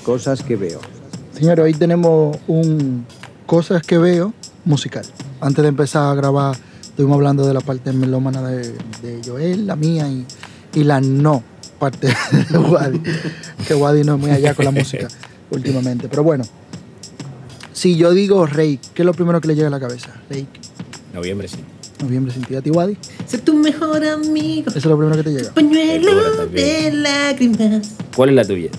[0.03, 0.79] Cosas que veo.
[1.31, 3.05] Señores, hoy tenemos un
[3.45, 4.33] cosas que veo
[4.65, 5.05] musical.
[5.41, 9.75] Antes de empezar a grabar, estuvimos hablando de la parte melómana de, de Joel, la
[9.75, 10.25] mía y,
[10.73, 11.43] y la no
[11.81, 12.07] parte
[12.49, 13.01] de Wadi.
[13.67, 15.07] que Wadi no es muy allá con la música
[15.49, 16.07] últimamente.
[16.07, 16.43] Pero bueno,
[17.73, 20.09] si yo digo Rake, ¿qué es lo primero que le llega a la cabeza?
[20.29, 20.45] Rake,
[21.13, 21.57] Noviembre sí.
[22.01, 22.97] noviembre sin ti, a ti Wadi.
[23.25, 25.53] Sé tu mejor amigo, Eso es lo primero que te llega.
[25.53, 27.91] pañuelo de lágrimas.
[28.15, 28.69] ¿Cuál es la tuya?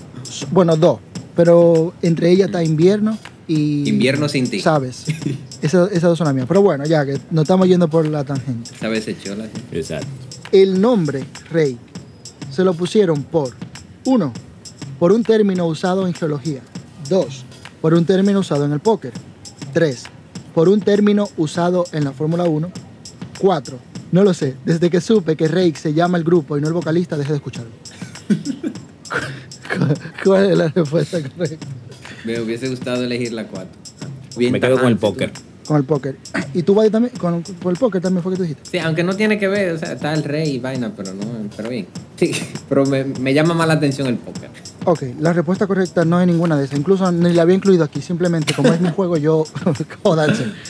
[0.51, 0.99] Bueno, dos,
[1.35, 3.87] pero entre ellas está invierno y...
[3.89, 4.61] Invierno sin ti.
[4.61, 5.05] ¿Sabes?
[5.61, 6.47] Esa- esas dos son las mías.
[6.47, 8.71] Pero bueno, ya que nos estamos yendo por la tangente.
[8.79, 10.07] ¿Sabes hecho la Exacto.
[10.51, 11.77] El nombre Rey
[12.53, 13.49] se lo pusieron por,
[14.05, 14.31] uno,
[14.99, 16.61] por un término usado en geología.
[17.09, 17.45] Dos,
[17.81, 19.11] por un término usado en el póker.
[19.73, 20.03] Tres,
[20.53, 22.71] por un término usado en la Fórmula 1.
[23.39, 23.79] Cuatro,
[24.11, 26.73] no lo sé, desde que supe que Rey se llama el grupo y no el
[26.73, 27.71] vocalista, dejé de escucharlo.
[30.23, 31.67] ¿Cuál es la respuesta correcta?
[32.23, 33.67] Me hubiese gustado elegir la 4.
[34.51, 35.31] Me quedo con el póker.
[35.67, 36.17] Con el póker.
[36.53, 37.13] ¿Y tú, Buddy, también?
[37.17, 38.69] Con, con el póker también fue que tú dijiste.
[38.69, 41.25] Sí, aunque no tiene que ver, o sea, está el rey y vaina, pero no,
[41.55, 41.87] pero bien.
[42.17, 42.31] Sí,
[42.69, 44.49] pero me, me llama más la atención el póker.
[44.85, 46.77] Ok, la respuesta correcta no es ninguna de esas.
[46.77, 48.01] Incluso ni la había incluido aquí.
[48.01, 49.45] Simplemente, como es mi juego, yo.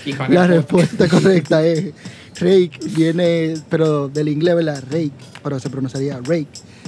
[0.05, 1.93] De La respuesta correcta es.
[2.35, 4.83] Rake viene, pero del inglés, ¿verdad?
[4.89, 5.11] Rake,
[5.43, 6.47] pero se pronunciaría rake.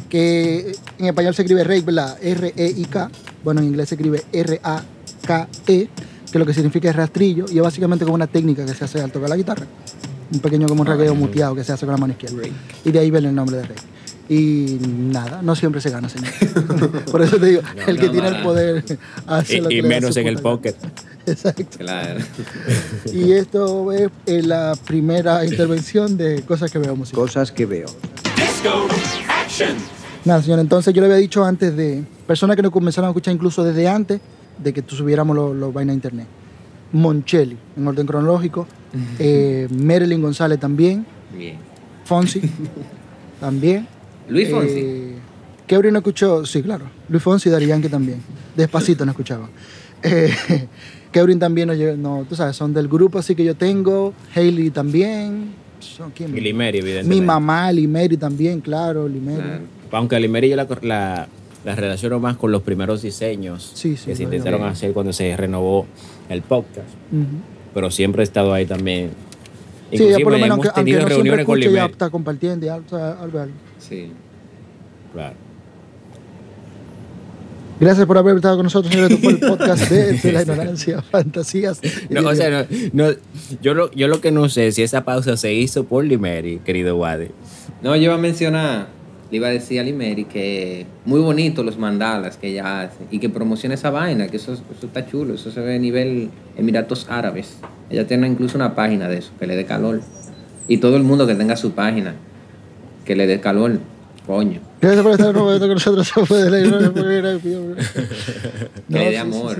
[0.10, 2.18] Que en español se escribe rake, ¿verdad?
[2.22, 3.12] R-E-I-K.
[3.44, 5.90] Bueno, en inglés se escribe R-A-K-E,
[6.36, 7.46] que lo que significa es rastrillo.
[7.50, 9.66] Y es básicamente como una técnica que se hace al tocar la guitarra.
[10.34, 12.44] Un pequeño como un raqueo muteado que se hace con la mano izquierda.
[12.84, 13.82] Y de ahí viene el nombre de rake.
[14.28, 16.34] Y nada, no siempre se gana, señor.
[17.12, 18.84] Por eso te digo, el que no, tiene no, el poder
[19.28, 20.76] hace Y, lo que y le menos en el póker.
[21.26, 21.78] Exacto.
[21.78, 22.20] Claro.
[23.14, 27.16] Y esto es eh, la primera intervención de cosas que veo música.
[27.16, 27.88] Cosas que veo.
[30.26, 33.34] Nada, señor, entonces yo le había dicho antes de personas que nos comenzaron a escuchar
[33.34, 34.20] incluso desde antes
[34.58, 36.28] de que tú subiéramos los vainas a internet.
[36.92, 38.68] Moncheli, en orden cronológico.
[39.20, 41.06] eh, Marilyn González también.
[41.36, 41.58] Bien.
[42.06, 42.42] Fonsi
[43.40, 43.88] también.
[44.30, 44.80] Luis Fonsi.
[44.80, 45.16] Eh,
[45.68, 46.86] Kebri no escuchó, sí, claro.
[47.10, 48.20] Luis Fonsi y Dari Yankee también.
[48.56, 49.50] Despacito no escuchaban.
[50.04, 50.32] Eh,
[51.12, 54.14] Kebrin también, oye, no, tú sabes, son del grupo así que yo tengo.
[54.36, 55.54] Hailey también.
[55.80, 56.38] Son, ¿quién?
[56.38, 57.16] Y Limeri, evidentemente.
[57.22, 59.42] Mi mamá, Limeri también, claro, Limeri.
[59.42, 59.64] Claro.
[59.92, 61.28] Aunque a Limeri yo la, la,
[61.66, 65.36] la relaciono más con los primeros diseños Sí, sí, que se intentaron hacer cuando se
[65.36, 65.88] renovó
[66.30, 66.88] el podcast.
[67.12, 67.26] Ujú.
[67.74, 69.10] Pero siempre he estado ahí también.
[69.92, 71.86] Sí, ya Inclusive por lo menos, hemos aunque, aunque tenido no siempre reuniones con ya
[71.86, 73.52] está compartiendo y algo.
[73.80, 74.12] Sí.
[75.14, 75.36] Claro.
[77.78, 79.20] Gracias por haber estado con nosotros, señores.
[79.20, 81.82] Fue el podcast de, de la ignorancia, fantasías.
[82.10, 83.16] No, o sea, no, no,
[83.62, 86.60] yo, lo, yo lo que no sé es si esa pausa se hizo por Limeri,
[86.60, 87.32] querido Wade.
[87.82, 88.88] No, yo iba a mencionar,
[89.32, 93.20] le iba a decir a Limeri que muy bonito los mandalas que ella hace y
[93.20, 97.08] que promociona esa vaina, que eso, eso está chulo, eso se ve a nivel Emiratos
[97.10, 97.58] Árabes.
[97.90, 100.02] Ella tiene incluso una página de eso, que le dé calor.
[100.68, 102.16] Y todo el mundo que tenga su página,
[103.06, 103.80] que le dé calor,
[104.26, 104.60] coño.
[104.82, 106.08] Gracias por estar con nosotros.
[106.08, 107.04] Eso fue de la ignorancia.
[108.88, 109.58] Que le dé amor,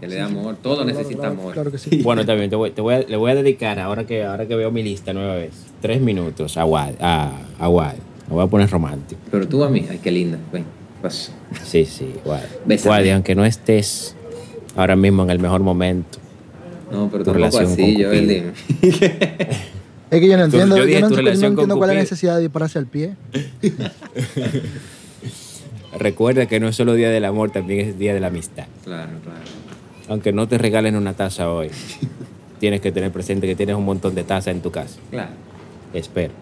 [0.00, 0.56] que le dé amor.
[0.62, 1.52] Todo Claro, necesita claro, amor.
[1.52, 2.02] Claro que sí.
[2.02, 4.54] Bueno, también te voy, te voy a, le voy a dedicar, ahora que, ahora que
[4.56, 6.96] veo mi lista nueva vez, tres minutos a Wade.
[7.00, 8.13] A, a Wade.
[8.28, 9.20] Me voy a poner romántico.
[9.30, 10.38] Pero tú a mí, ay, qué linda.
[10.52, 10.64] Ven,
[11.00, 11.30] pues,
[11.64, 12.14] Sí, sí.
[12.64, 12.90] Bésame.
[12.90, 14.14] Wade, aunque no estés
[14.76, 16.18] ahora mismo en el mejor momento,
[16.90, 18.52] no, pero Tu relación así, con yo dime.
[20.10, 21.90] Es que yo no Tu- entiendo, yo yo, no, tu no relación entiendo con cuál
[21.90, 23.16] es la necesidad de dispararse al pie.
[25.98, 28.66] recuerda que no es solo día del amor, también es día de la amistad.
[28.84, 29.38] Claro, claro.
[30.08, 31.70] Aunque no te regalen una taza hoy,
[32.60, 34.96] tienes que tener presente que tienes un montón de tazas en tu casa.
[35.10, 35.30] Claro.
[35.92, 36.32] Espero.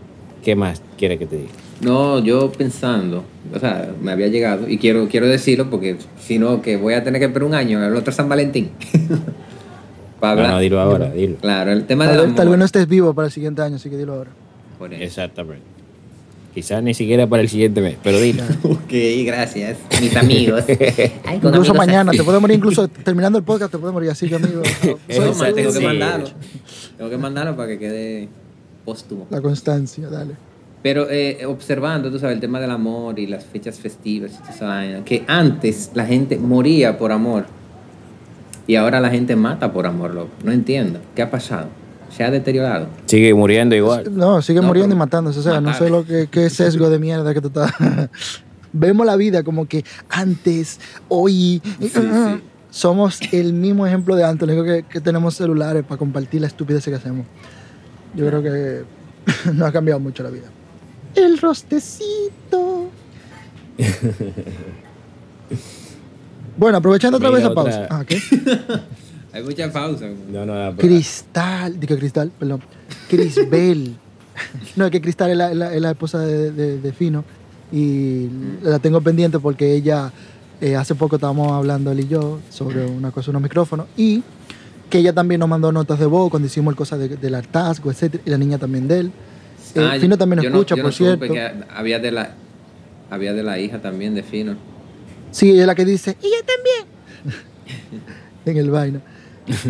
[0.43, 1.51] ¿Qué más quiere que te diga?
[1.81, 6.63] No, yo pensando, o sea, me había llegado y quiero, quiero decirlo porque si no,
[6.63, 8.71] que voy a tener que esperar un año, el otro San Valentín.
[10.21, 11.37] Para No, no, dilo ahora, dilo.
[11.39, 13.91] Claro, el tema Tal vez, tal vez no estés vivo para el siguiente año, así
[13.91, 14.31] que dilo ahora.
[14.79, 15.03] Por eso.
[15.03, 15.65] Exactamente.
[16.55, 18.45] Quizás ni siquiera para el siguiente mes, pero dilo.
[18.63, 18.93] Ok,
[19.25, 20.63] gracias, mis amigos.
[20.69, 22.19] Ay, con Incluso amigos mañana, así.
[22.19, 24.63] te puedes morir, incluso terminando el podcast, te puedes morir así, que amigo.
[25.09, 26.29] Tengo que mandarlo.
[26.97, 28.29] Tengo que mandarlo para que quede
[28.85, 29.27] póstumo.
[29.31, 30.35] La constancia, dale.
[30.83, 35.05] Pero eh, observando, tú sabes, el tema del amor y las fechas festivas y vaina,
[35.05, 37.45] que antes la gente moría por amor
[38.67, 40.31] y ahora la gente mata por amor, loco.
[40.45, 40.99] No entiendo.
[41.15, 41.69] ¿Qué ha pasado?
[42.11, 42.89] ¿Se ha deteriorado?
[43.07, 44.05] Sigue muriendo igual.
[44.15, 45.39] No, sigue No, muriendo y matándose.
[45.39, 45.83] O sea, no matar.
[45.85, 47.73] sé lo que qué sesgo de mierda que tú estás.
[48.73, 51.63] Vemos la vida como que antes, hoy.
[51.81, 52.01] Sí, sí.
[52.71, 54.49] Somos el mismo ejemplo de antes.
[54.49, 57.27] Lo único que, que tenemos celulares para compartir la estupidez que hacemos.
[58.15, 58.85] Yo creo que
[59.55, 60.49] no ha cambiado mucho la vida.
[61.15, 62.89] El rostecito.
[66.57, 67.87] bueno, aprovechando otra Mira, vez la pausa.
[67.91, 68.21] Ah, ¿qué?
[69.33, 70.07] Hay mucha pausa.
[70.31, 72.61] No, no, no, Cristal, digo Cristal, perdón.
[73.09, 73.97] Crisbel.
[74.77, 77.25] no, es que Cristal es la, es la- es la esposa de, de- de Fino
[77.73, 78.29] y
[78.63, 80.13] la tengo pendiente porque ella,
[80.61, 84.23] eh, hace poco estábamos hablando él y yo sobre una cosa, unos micrófonos y
[84.93, 87.91] que ella también nos mandó notas de voz cuando hicimos el cosa de- del hartazgo,
[87.91, 88.21] etc.
[88.27, 89.13] Y la niña también de él.
[89.75, 91.33] Eh, Ah, Fino también nos no- escucha, yo por no supe cierto.
[91.33, 92.35] que había de la
[93.11, 94.55] había de la hija también de Fino.
[95.31, 97.43] Sí, ella es la que dice, y yo también.
[98.45, 99.01] en el vaina.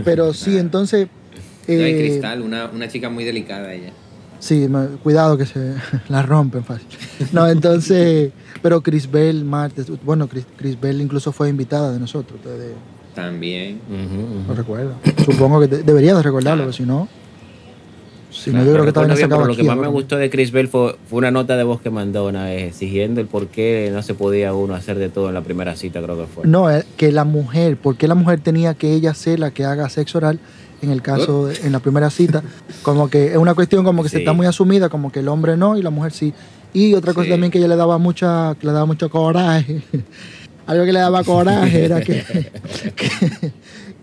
[0.05, 1.09] Pero sí, entonces...
[1.69, 3.93] No hay eh, Cristal, una, una chica muy delicada ella.
[4.41, 4.69] Sí,
[5.05, 5.75] cuidado que se
[6.09, 6.87] la rompen fácil.
[7.33, 12.41] No, entonces, pero Chris Bell martes, bueno, Chris, Chris Bell incluso fue invitada de nosotros,
[12.41, 12.75] ustedes
[13.15, 13.81] También.
[13.89, 14.49] Ujú.
[14.49, 14.95] no recuerdan.
[15.25, 17.09] Supongo que de- debería de recordarlo, porque si no,
[18.31, 20.31] si no, yo creo que Recuerdo se bien, pero lo que más me gustó de
[20.31, 23.49] Chris Bell fue, fue una nota de voz que mandó una vez exigiendo el por
[23.49, 26.47] qué no se podía uno hacer de todo en la primera cita, creo que fue.
[26.47, 29.67] No, eh, que la mujer, ¿por qué la mujer tenía que ella ser la que
[29.67, 30.39] haga sexo oral
[30.81, 32.43] en el caso, de- en la primera cita?
[32.83, 35.59] Como que es una cuestión como que se está muy asumida, como que el hombre
[35.59, 36.33] no y la mujer sí.
[36.73, 37.31] Y otra cosa Sí.
[37.33, 39.83] también que ella le daba mucha, que le daba mucho coraje.
[40.67, 42.23] Algo que le daba coraje era que,
[42.97, 43.53] que,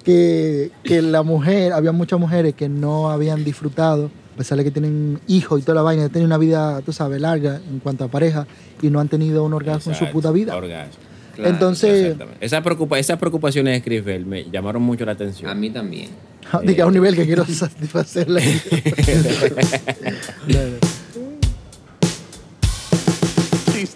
[0.04, 4.72] que, que la mujer, había muchas mujeres que no habían disfrutado, a pesar de que
[4.72, 8.08] tienen hijos y toda la vaina, tienen una vida, tú sabes, larga en cuanto a
[8.08, 8.48] pareja
[8.82, 10.56] y no han tenido un orgasmo en su puta vida.
[10.56, 10.93] orgasmo.
[11.36, 12.45] Claro, Entonces, Exactamente.
[12.45, 15.50] Esa preocupa, esas preocupaciones de Chris Bell me llamaron mucho la atención.
[15.50, 16.10] A mí también.
[16.63, 18.41] Diga a un nivel que quiero satisfacerla.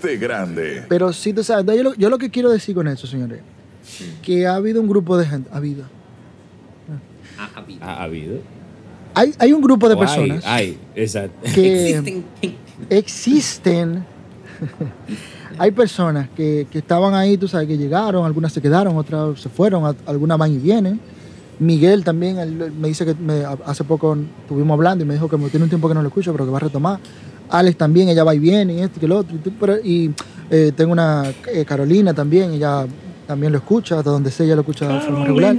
[0.04, 0.84] Chiste grande.
[0.90, 3.40] Pero sí, tú sabes, yo lo, yo lo que quiero decir con eso, señores,
[4.22, 5.86] que ha habido un grupo de gente, ha habido,
[7.38, 7.78] Ah, a mí.
[7.82, 8.36] ¿Ha habido?
[9.16, 11.36] hay, hay un grupo de personas Hay, exacto.
[11.54, 12.24] que Existen.
[12.90, 14.06] existen,
[15.58, 19.50] hay personas que, que estaban ahí, tú sabes, que llegaron, algunas se quedaron, otras se
[19.50, 21.00] fueron, algunas van y vienen.
[21.60, 25.38] Miguel también, él me dice que me- hace poco estuvimos hablando y me dijo que
[25.50, 27.00] tiene un tiempo que no lo escucho, pero que va a retomar.
[27.54, 29.38] Alex también, ella va y viene, y esto y lo otro.
[29.84, 30.16] Y, y,
[30.50, 32.88] eh, tengo una eh, Carolina también, ella
[33.28, 35.56] también lo escucha, hasta donde sé, ella lo escucha de forma regular.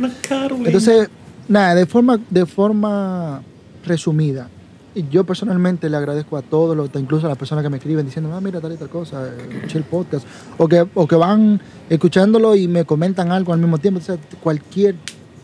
[0.64, 1.08] Entonces,
[1.46, 3.42] nada, de forma, de forma
[3.84, 4.48] resumida,
[4.92, 8.04] y yo personalmente le agradezco a todos, los, incluso a las personas que me escriben
[8.06, 10.26] diciendo, ah, mira tal y tal cosa, eh, escuché el podcast,
[10.58, 14.16] o que, o que van escuchándolo y me comentan algo al mismo tiempo, o sea,
[14.42, 14.96] cualquier,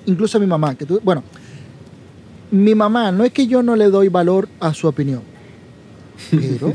[0.07, 1.23] incluso a mi mamá, que tú, bueno,
[2.51, 5.23] mi mamá, no es que yo no le doy valor a su opinión,
[6.31, 6.73] pero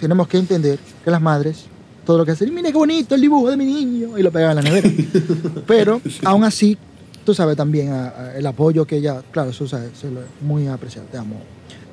[0.00, 1.64] tenemos que entender que las madres,
[2.06, 4.50] todo lo que hacen, mira qué bonito el dibujo de mi niño, y lo pegan
[4.50, 4.90] en la nevera.
[5.66, 6.78] Pero aún así,
[7.24, 10.66] tú sabes también a- a el apoyo que ella, claro, eso sabes, se lo- muy
[10.68, 11.40] apreciado, te amo,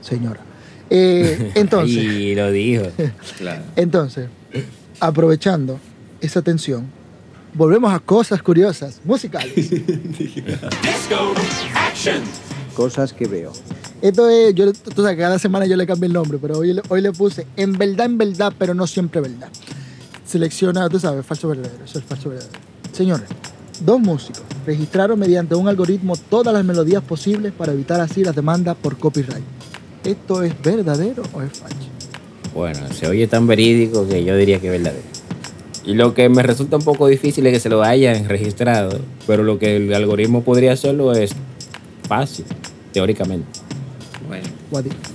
[0.02, 0.40] señora.
[0.90, 2.84] Eh, entonces, Y lo dijo.
[3.38, 3.64] Claro.
[3.76, 4.28] entonces,
[5.00, 5.80] aprovechando
[6.22, 6.86] esa tensión,
[7.54, 9.70] volvemos a cosas curiosas, musicales.
[12.76, 13.52] Cosas que veo.
[14.06, 17.02] Esto es, yo, tú sabes, cada semana yo le cambio el nombre, pero hoy, hoy
[17.02, 19.50] le puse en verdad, en verdad, pero no siempre verdad.
[20.24, 22.54] Selecciona, tú sabes, falso verdadero, eso es falso verdadero.
[22.92, 23.26] Señores,
[23.80, 28.76] dos músicos registraron mediante un algoritmo todas las melodías posibles para evitar así la demanda
[28.76, 29.44] por copyright.
[30.04, 31.88] ¿Esto es verdadero o es falso?
[32.54, 35.08] Bueno, se oye tan verídico que yo diría que es verdadero.
[35.84, 39.42] Y lo que me resulta un poco difícil es que se lo hayan registrado, pero
[39.42, 41.32] lo que el algoritmo podría hacerlo es
[42.08, 42.46] fácil,
[42.94, 43.65] teóricamente.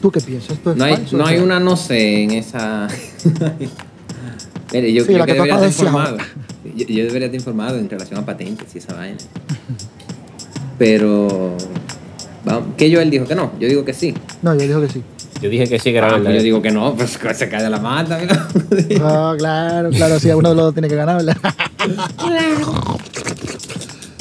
[0.00, 0.52] ¿Tú qué piensas?
[0.52, 2.88] ¿Esto es No hay, falso no una no sé en esa.
[4.72, 6.18] Mire, yo, Sí, yo que debería estar informado.
[6.76, 9.18] Yo, yo debería estar informado en relación a patentes y esa vaina.
[10.78, 11.56] Pero.
[12.44, 13.52] vamos, ¿Qué yo él dijo que no?
[13.58, 14.14] Yo digo que sí.
[14.42, 15.02] No, yo digo que sí.
[15.42, 17.70] Yo dije que sí que era Ah, yo digo que no, pues se cae de
[17.70, 18.18] la mata.
[18.18, 18.46] mira.
[19.02, 21.36] Ah, claro, claro, sí, uno de los dos tiene que ganar, ¿verdad?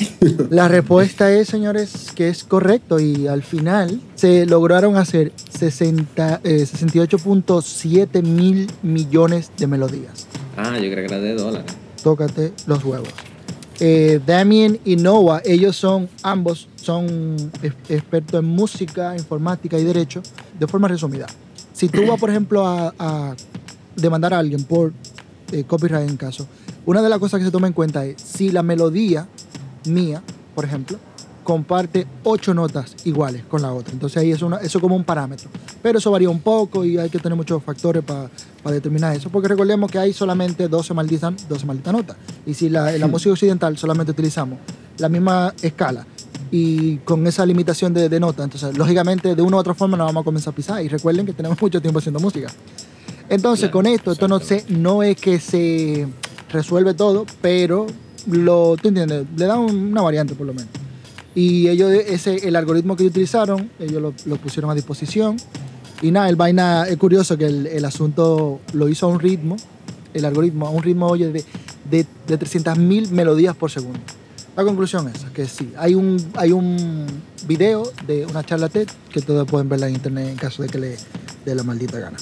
[0.49, 6.65] La respuesta es, señores, que es correcto y al final se lograron hacer 60, eh,
[6.65, 10.27] 68.7 mil millones de melodías.
[10.57, 11.71] ah, yo creo que era de dólares.
[12.03, 13.09] Tócate los huevos.
[13.81, 17.35] Eh, Damien y Noah, ellos son, ambos son
[17.87, 20.21] expertos en música, informática y derecho,
[20.59, 21.27] de forma resumida.
[21.71, 23.35] si tú vas, por ejemplo, a, a
[23.95, 24.91] demandar a alguien por
[25.51, 26.45] eh, copyright en caso,
[26.85, 29.27] una de las cosas que se toma en cuenta es si la melodía
[29.85, 30.21] mía,
[30.55, 30.97] por ejemplo,
[31.49, 33.91] comparte ocho notas iguales con la otra.
[33.91, 35.49] Entonces ahí es una, eso como un parámetro.
[35.81, 38.29] Pero eso varía un poco y hay que tener muchos factores para
[38.65, 39.31] determinar eso.
[39.31, 42.17] Porque recordemos que hay solamente 12 malditas, 12 malditas notas.
[42.45, 44.59] Y si la, en la música occidental solamente utilizamos
[44.99, 46.05] la misma escala
[46.51, 50.05] y con esa limitación de, de notas, entonces lógicamente de una u otra forma nos
[50.05, 50.83] vamos a comenzar a pisar.
[50.83, 52.49] Y recuerden que tenemos mucho tiempo haciendo música.
[53.27, 56.07] Entonces Claro, con esto, esto no, se, no es que se
[56.51, 57.87] resuelve todo, pero
[58.27, 59.25] lo, ¿tú entiendes?
[59.35, 60.69] Le da un- una variante por lo menos.
[61.35, 65.37] Y ellos, ese, el algoritmo que utilizaron, ellos lo, lo pusieron a disposición.
[66.01, 69.57] Y nada, el vaina es curioso que el, el asunto lo hizo a un ritmo,
[70.13, 71.43] el algoritmo a un ritmo oye, de,
[71.89, 73.99] de, de 300.000 melodías por segundo.
[74.57, 77.05] La conclusión es que sí, hay un, hay un
[77.47, 80.79] video de una charla TED que todos pueden verla en internet en caso de que
[80.79, 80.97] le
[81.45, 82.17] dé la maldita gana.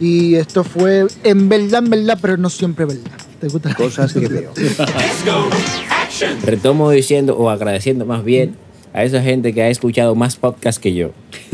[0.00, 3.10] Y esto fue en verdad, en verdad, pero no siempre verdad.
[3.40, 3.74] ¿Te gusta?
[3.74, 4.52] Cosas que veo.
[6.44, 8.54] Retomo diciendo o agradeciendo más bien
[8.92, 11.12] a esa gente que ha escuchado más podcasts que yo.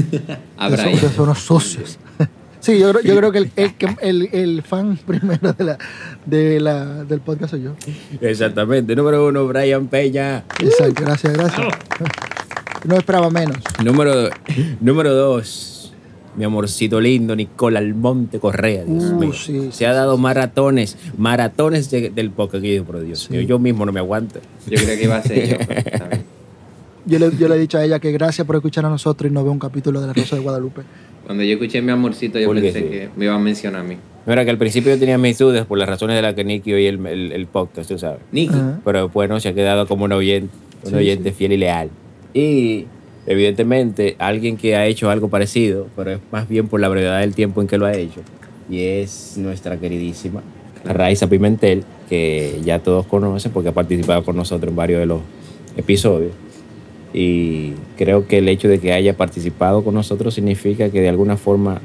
[0.57, 1.99] Habrá son unos sucios.
[2.59, 5.79] Sí, yo, creo- yo creo que el, el, que- el- el fan primero de la,
[6.25, 7.77] de la, del podcast soy yo.
[8.20, 8.96] Exactamente.
[8.96, 10.42] Número uno, Brian Peña.
[10.59, 11.64] Exacto, gracias, gracias.
[12.85, 13.59] No esperaba menos.
[13.85, 14.31] Número,
[14.81, 15.75] número dos,
[16.37, 18.85] mi amorcito lindo, Nicole Almonte Correa.
[18.85, 19.33] Dios Uh, mío.
[19.33, 23.59] sí, Se ha dado maratones, maratones de- del podcast que yo, por Dios mío, yo
[23.59, 24.40] mismo no me aguanto.
[24.66, 25.57] Yo creo que iba a ser yo.
[25.66, 26.16] pero.
[27.09, 29.33] Yo le, yo le he dicho a ella que gracias por escuchar a nosotros y
[29.33, 30.83] no ve un capítulo de La Rosa de Guadalupe.
[31.25, 32.85] Cuando yo escuché mi amorcito, yo pensé sí.
[32.85, 33.96] que me iba a mencionar a mí.
[34.27, 36.75] Mira que al principio yo tenía mis dudas por las razones de las que Nicky
[36.75, 38.18] oye el, el, el podcast, tú sabes.
[38.33, 38.53] Nicky.
[38.53, 38.81] Ajá.
[38.85, 41.90] Pero bueno, se ha quedado como un oyente, un Sí, oyente fiel y leal.
[42.35, 42.87] Y
[43.26, 47.34] evidentemente alguien que ha hecho algo parecido, pero es más bien por la brevedad del
[47.34, 48.20] tiempo en que lo ha hecho,
[48.70, 50.42] y es nuestra queridísima
[50.84, 55.20] Raiza Pimentel, que ya todos conocen porque ha participado con nosotros en varios de los
[55.76, 56.32] episodios.
[57.12, 61.36] Y creo que el hecho de que haya participado con nosotros significa que de alguna
[61.36, 61.80] forma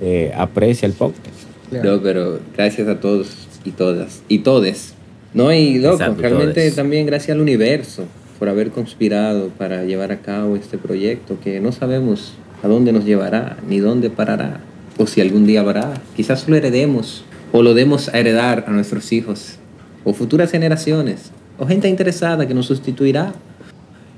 [0.00, 1.26] eh, aprecia el podcast.
[1.70, 3.28] No, pero gracias a todos
[3.64, 4.22] y todas.
[4.28, 4.94] Y todes.
[5.34, 6.74] No, y loco, Exacto, realmente todes.
[6.74, 8.04] también gracias al universo
[8.38, 13.04] por haber conspirado para llevar a cabo este proyecto que no sabemos a dónde nos
[13.04, 14.60] llevará, ni dónde parará,
[14.98, 15.94] o si algún día lo hará.
[16.14, 19.56] Quizás lo heredemos, o lo demos a heredar a nuestros hijos,
[20.04, 23.32] o futuras generaciones, o gente interesada que nos sustituirá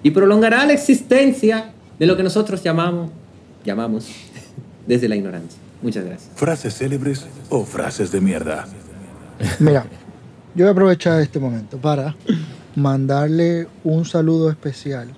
[0.02, 3.10] y prolongará la existencia de lo que nosotros llamamos,
[3.64, 4.08] llamamos
[4.86, 5.58] desde la ignorancia.
[5.82, 6.30] Muchas gracias.
[6.34, 8.66] Frases célebres o frases de mierda.
[9.60, 9.86] Mira,
[10.54, 12.16] yo voy a aprovechar este momento para
[12.78, 15.08] mandarle un saludo especial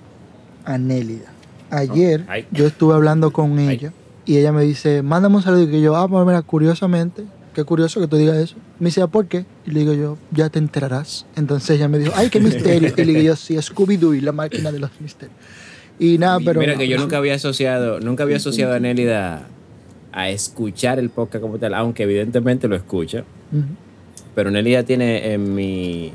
[0.65, 1.31] a Nélida.
[1.69, 2.45] Ayer Ay.
[2.51, 3.93] yo estuve hablando con ella
[4.25, 7.63] y ella me dice, mándame un saludo y que yo, ah, pues mira, curiosamente, qué
[7.63, 8.55] curioso que tú digas eso.
[8.79, 9.45] Me dice, "¿Ah, ¿por qué?
[9.65, 11.25] Y le digo yo, ya te enterarás.
[11.35, 12.93] Entonces ella me dijo, ay, qué misterio.
[12.95, 15.37] y le digo yo, sí, Scooby-Doo y la máquina de los misterios.
[15.99, 16.59] Y nada, pero...
[16.59, 19.47] Mira que yo nunca había asociado, nunca había asociado a Nélida
[20.11, 23.23] a escuchar el podcast como tal, aunque evidentemente lo escucha.
[24.35, 26.11] Pero Nélida tiene en mi,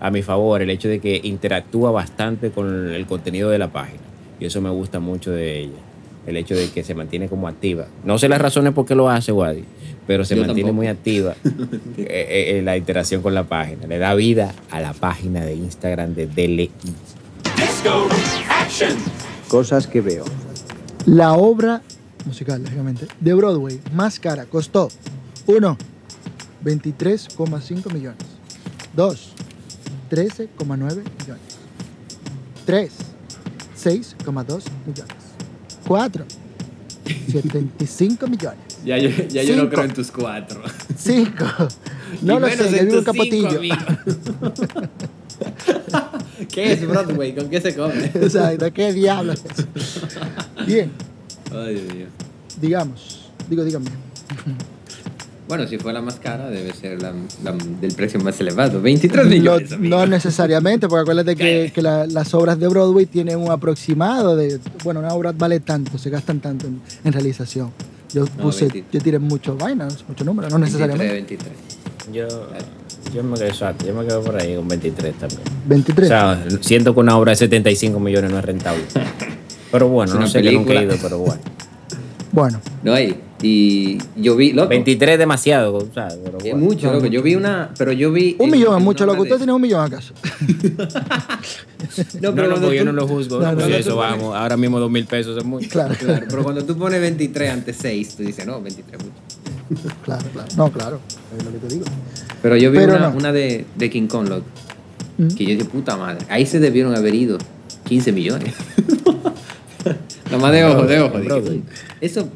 [0.00, 4.00] a mi favor el hecho de que interactúa bastante con el contenido de la página.
[4.38, 5.78] Y eso me gusta mucho de ella.
[6.26, 7.86] El hecho de que se mantiene como activa.
[8.04, 9.64] No sé las razones por qué lo hace, Wadi,
[10.06, 10.76] pero se Yo mantiene tampoco.
[10.76, 11.34] muy activa
[11.96, 13.86] eh, eh, en la interacción con la página.
[13.86, 16.70] Le da vida a la página de Instagram de DLI.
[19.48, 20.24] Cosas que veo.
[21.06, 21.82] La obra
[22.26, 24.88] musical, lógicamente, de Broadway más cara costó
[25.46, 25.76] 1.
[26.62, 28.18] 23,5 millones.
[28.94, 29.29] 2.
[30.10, 31.02] 13,9 millones.
[32.66, 32.92] 3.
[33.76, 35.14] 6,2 millones.
[35.86, 36.24] 4.
[37.30, 38.58] 75 millones.
[38.84, 40.62] Ya yo, ya yo no creo en tus cuatro.
[40.96, 41.32] 5.
[42.22, 43.60] No lo sé, yo vivo en Capotillo.
[46.52, 47.34] ¿Qué es Broadway?
[47.34, 48.04] ¿Con qué se come?
[48.14, 50.66] Exacto, ¿qué diablos es?
[50.66, 50.90] Bien,
[51.52, 52.06] Ay, Dios mío.
[52.60, 53.90] digamos, digo, dígame.
[55.50, 57.12] Bueno, si fue la más cara, debe ser la,
[57.44, 58.80] la del precio más elevado.
[58.80, 59.72] 23 No, millones.
[59.72, 59.96] amigo.
[59.98, 64.58] no necesariamente, porque acuérdate que, que la- las obras de Broadway tienen un aproximado de,
[64.84, 67.70] bueno, una obra vale tanto, se gastan tanto en, en realización.
[68.14, 68.84] Yo No, puse, 20.
[68.92, 71.36] yo tiré muchos vainas, muchos números, no 23, necesariamente.
[71.36, 71.52] 23.
[72.12, 72.26] Yo,
[73.14, 75.40] yo me quedo exacto, yo me quedo por ahí con 23 también.
[75.66, 76.06] 23.
[76.06, 78.82] O sea, siento que una obra de 75 millones no es rentable.
[79.72, 81.40] Pero bueno, Es no sé que nunca he ido, pero bueno.
[82.32, 83.20] bueno, No hay.
[83.42, 86.58] Y yo vi, loco, 23 es demasiado, o sea, pero es bueno.
[86.58, 87.06] mucho, loco.
[87.06, 88.36] Yo vi una, pero yo vi...
[88.38, 89.22] Un millón es mucho, loco.
[89.22, 90.12] ¿Usted tiene un millón acaso?
[92.20, 93.40] No, No, pero no, cuando porque yo tú- no lo juzgo.
[93.40, 95.68] No, no, si no, eso tú- vamos, ahora mismo dos mil pesos es mucho.
[95.70, 99.96] Claro, Claro, pero cuando tú pones 23 ante 6, tú dices, no, 23 es mucho.
[100.04, 100.48] claro, claro.
[100.56, 101.00] No, claro.
[101.38, 101.86] Es lo que te digo.
[102.42, 103.16] Pero yo vi Pero una, no.
[103.16, 104.44] una de, de King Kong, loco,
[105.18, 105.28] Mm.
[105.28, 106.24] que yo dije, puta madre.
[106.30, 107.36] Ahí se debieron haber ido
[107.84, 108.54] 15 millones.
[110.26, 111.18] Nada más de ojo, de ojo.
[112.00, 112.28] Eso,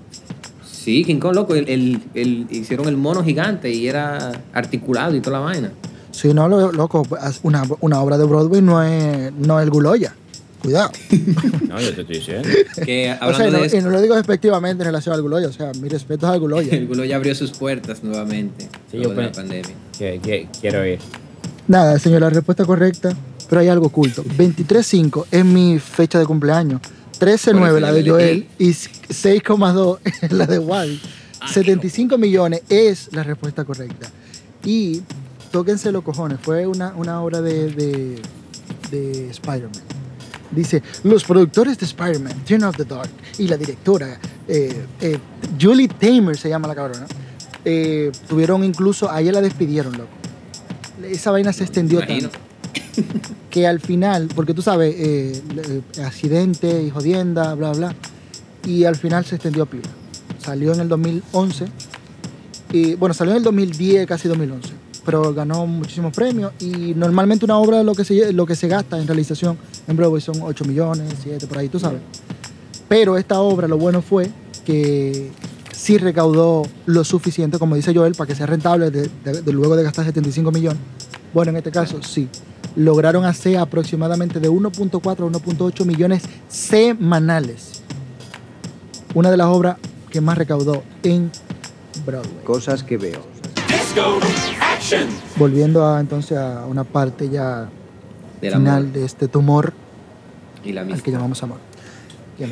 [0.85, 5.21] sí, King Kong, loco, el, el- el- hicieron el mono gigante y era articulado y
[5.21, 5.73] toda la vaina.
[6.11, 7.03] Si no, lo- loco,
[7.43, 10.15] una, una obra de Broadway no es, no es el Guloya.
[10.63, 10.91] Cuidado.
[11.69, 12.49] No, yo te estoy diciendo.
[12.85, 15.15] Que O hablando sea, y no, de eso, y no lo digo despectivamente en relación
[15.15, 15.49] al Guloya.
[15.49, 16.73] O sea, mi respeto es al Guloya.
[16.77, 19.75] el culo ya abrió sus puertas nuevamente Sí, yo la pandemia.
[19.99, 21.01] Que- que- quiero ir.
[21.67, 23.15] Nada, señor, la respuesta correcta,
[23.49, 24.23] pero hay algo oculto.
[24.25, 26.81] 23.5 es mi fecha de cumpleaños.
[27.19, 28.49] 13.9 Por eso la de Joel elegí.
[28.59, 31.01] y 6,2 es la de Wally.
[31.47, 34.09] 75 millones es la respuesta correcta.
[34.65, 35.03] Y
[35.51, 38.23] tóquense los cojones, fue una, una obra de, de,
[38.91, 39.83] de Spider-Man.
[40.51, 45.19] Dice, los productores de Spider-Man, Turn Off the Dark, y la directora, eh, eh,
[45.61, 47.07] Julie Tamer se llama la cabrona,
[47.65, 50.11] eh, tuvieron incluso, a ella la despidieron, loco.
[51.03, 52.31] Esa vaina se extendió tanto
[53.51, 57.95] que al final, porque tú sabes, eh, le- accidente y jodienda, bla, bla,
[58.67, 59.89] y al final se extendió a pila.
[60.39, 61.67] Salió en el 2011,
[62.73, 64.71] y bueno, salió en el 2010, casi 2011,
[65.05, 68.99] pero ganó muchísimos premios y normalmente una obra lo que se, lo que se gasta
[69.01, 69.57] en realización
[69.87, 72.01] en Broadway son 8 millones, 7, por ahí, tú sabes.
[72.89, 74.31] Pero esta obra lo bueno fue
[74.65, 75.31] que
[75.73, 79.09] sí recaudó lo suficiente, como dice Joel, para que sea rentable de
[79.53, 80.79] luego de gastar 75 millones.
[81.33, 82.29] Bueno, en este caso sí.
[82.77, 87.83] Lograron hacer aproximadamente de 1.4 a 1.8 millones semanales.
[89.15, 89.77] Una de las obras
[90.11, 91.31] que más recaudó en
[92.05, 92.45] Broadway.
[92.45, 93.21] Cosas que veo.
[95.37, 97.69] Volviendo a, entonces a una parte ya
[98.41, 99.73] Del final amor de este tumor
[100.65, 101.59] y la al que llamamos amor.
[102.39, 102.45] Y.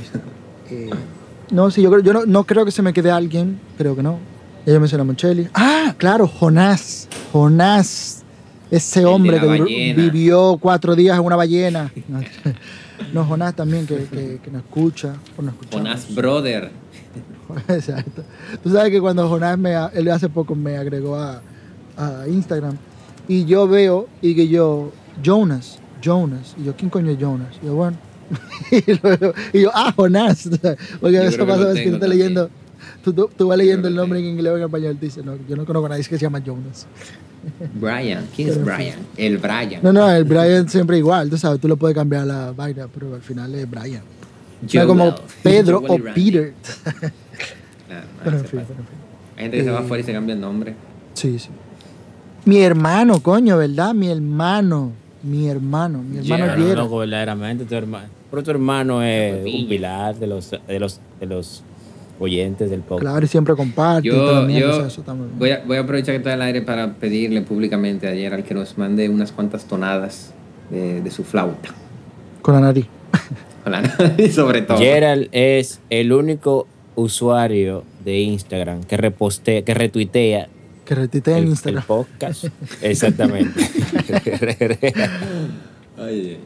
[0.73, 0.91] Eh,
[1.51, 4.03] no, sí, yo, creo, yo no, no creo que se me quede alguien, creo que
[4.03, 4.19] no.
[4.65, 5.49] Ya yo mencioné a Moncheli.
[5.55, 7.09] Ah, claro, Jonás.
[7.33, 8.22] Jonás.
[8.73, 10.03] Ese hombre que ballena.
[10.03, 11.93] vivió cuatro días en una ballena.
[13.13, 15.15] No, Jonás también, que, que, que nos escucha.
[15.37, 15.83] O nos escuchamos.
[15.89, 16.71] Jonas Brother.
[17.69, 18.23] Exacto.
[18.63, 21.43] Tú sabes que cuando Jonás me, él hace poco me agregó a,
[21.97, 22.77] a Instagram
[23.29, 24.93] y yo veo y que yo,
[25.23, 27.49] Jonas, Jonas, y yo, ¿quién coño es Jonas?
[27.61, 27.97] Y yo, bueno,
[28.71, 30.49] y, luego- y yo, ah, Jonás,
[31.01, 32.51] porque creo que pasa que tú estás leyendo,
[33.03, 35.35] tú, tú, tú vas leyendo el nombre en inglés o en español, te dice, no,
[35.49, 36.87] yo no conozco a nadie que se llama Jonas.
[37.75, 38.27] Brian.
[38.35, 38.99] ¿Quién es Brian?
[39.17, 39.81] El Brian.
[39.83, 43.15] No, no, el Brian siempre igual, tú sabes, tú le puedes cambiar la vaina, pero
[43.15, 44.03] al final es Brian.
[44.63, 44.87] No Joel.
[44.87, 45.99] como Pedro o.
[46.15, 46.55] Peter.
[47.93, 48.73] No, Pero en se fin, pasa.
[48.73, 48.97] pero en fin.
[49.37, 50.75] Hay gente que se va Eh, afuera y se cambia el nombre.
[51.15, 51.49] Sí, sí.
[52.47, 53.93] Mi hermano, coño, ¿verdad?
[53.93, 54.93] Mi hermano.
[55.23, 56.03] Mi hermano.
[56.03, 58.07] Mi hermano Yeah, loco, verdaderamente, tu hermano.
[58.31, 61.63] Pero tu hermano es un pilar de los, de los, de los
[62.19, 63.03] oyentes del podcast.
[63.03, 64.09] Claro, y siempre comparte.
[64.09, 65.29] y la Yo, o yo sea, eso está bien.
[65.39, 68.55] voy, a, voy a aprovechar que estoy al aire para pedirle públicamente ayer al que
[68.55, 70.33] nos mande unas cuantas tonadas
[70.71, 71.71] de, de su flauta.
[72.43, 72.87] Con la nariz.
[73.65, 73.83] Hola,
[74.19, 74.79] y sobre todo.
[74.79, 80.49] Gerald es el único usuario de Instagram que repostea, que retuitea
[80.85, 81.83] Que retuitea en el, Instagram.
[81.83, 82.45] el podcast.
[82.83, 83.61] Exactamente.
[85.99, 86.39] Oye,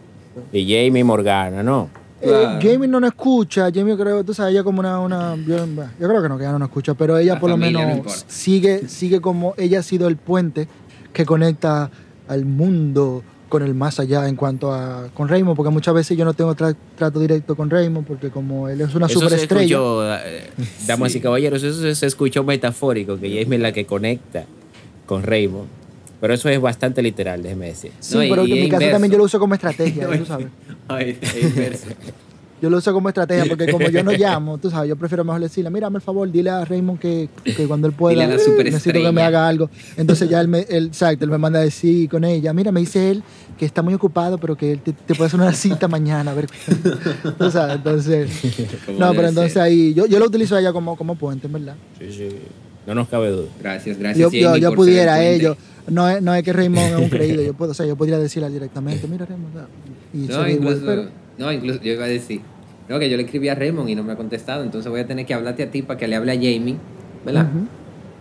[0.52, 1.88] y Jamie Morgana, ¿no?
[2.20, 2.58] Eh, Claro.
[2.62, 3.70] Jamie no nos escucha.
[3.74, 5.00] Jamie creo, tú sabes, ella como una...
[5.00, 6.94] una yo, yo creo que no, que ella no nos escucha.
[6.94, 9.54] Pero ella La por lo no menos sigue, sigue como...
[9.58, 10.66] Ella ha sido el puente
[11.12, 11.90] que conecta
[12.28, 16.24] al mundo con el más allá en cuanto a con Raymond, porque muchas veces yo
[16.24, 19.62] no tengo tra- trato directo con Raymond, porque como él es una Eso se superestrella.
[19.76, 20.50] escuchó, eh,
[20.88, 24.46] damas y caballeros, eso se escuchó metafórico, que Jamie es la que conecta
[25.06, 25.68] con Raymond.
[26.20, 27.92] Pero eso es bastante literal, déjeme decir.
[28.00, 30.48] Sí, No, pero y en mi caso también yo lo uso como estrategia, tú sabes.
[30.88, 31.86] Ay, es.
[32.60, 35.42] Yo lo uso como estrategia porque como yo no llamo, tú sabes, yo prefiero mejor
[35.42, 39.12] decirle, mira, hazme el favor, dile a Raymond que, que cuando él pueda, necesito que
[39.12, 39.68] me haga algo.
[39.96, 42.80] Entonces ya él, me, él, exacto, él me manda a decir con ella, mira, me
[42.80, 43.22] dice él
[43.58, 46.34] que está muy ocupado, pero que él te, te puede hacer una cita mañana, a
[46.34, 46.46] ver.
[47.38, 48.30] tú sabes, entonces...
[48.98, 49.62] No, pero entonces ser.
[49.62, 51.76] ahí, yo, yo lo utilizo a ella como, como puente, en verdad.
[51.98, 52.28] Sí, sí.
[52.86, 53.48] No nos cabe duda.
[53.60, 54.30] Gracias, gracias.
[54.32, 55.56] Yo, yo, pudiera, eh, yo,
[55.88, 58.18] no, es, no es que Raymond es un creído, yo puedo, o sea, yo podría
[58.18, 59.66] decirle directamente, mira Raymond, ah",
[60.14, 61.04] y No, igual, incluso, pero-
[61.38, 62.40] no, incluso yo iba a decir,
[62.88, 65.06] no, que yo le escribí a Raymond y no me ha contestado, entonces voy a
[65.06, 66.76] tener que hablarte a ti para que le hable a Jamie,
[67.24, 67.48] ¿verdad?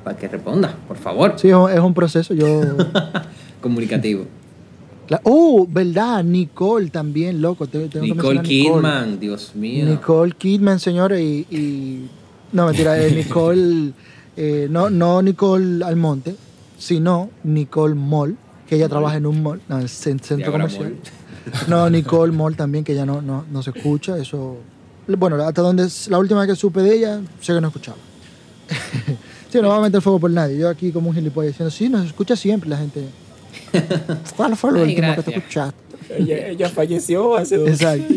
[0.04, 1.34] Para que responda, por favor.
[1.38, 2.62] Sí, es un- es un proceso, yo...
[3.62, 4.26] Comunicativo.
[5.24, 7.68] Oh, verdad, Nicole también, loco.
[7.68, 9.86] tengo Nicole Kidman, Dios mío.
[9.86, 12.10] Nicole Kidman, señores, y, y
[12.52, 13.92] No, mentira, eh, Nicole,
[14.38, 16.36] eh, no, no Nicole Almonte,
[16.78, 20.92] sino Nicole Moll, que ella trabaja en un mall, no, en centro Diagra comercial.
[20.92, 21.02] Mall.
[21.68, 24.58] No, Nicole Moll también, que ya no, no, no se escucha, eso...
[25.08, 27.98] Bueno, hasta donde la última vez que supe de ella, sé que no escuchaba.
[29.52, 30.58] sí, no va a meter fuego por nadie.
[30.58, 33.06] Yo aquí como un gilipollas diciendo, sí, nos escucha siempre la gente.
[34.36, 35.78] ¿Cuál fue lo Ay, último que te escuchaste?
[36.10, 38.14] Ella, ella falleció hace dos Exacto.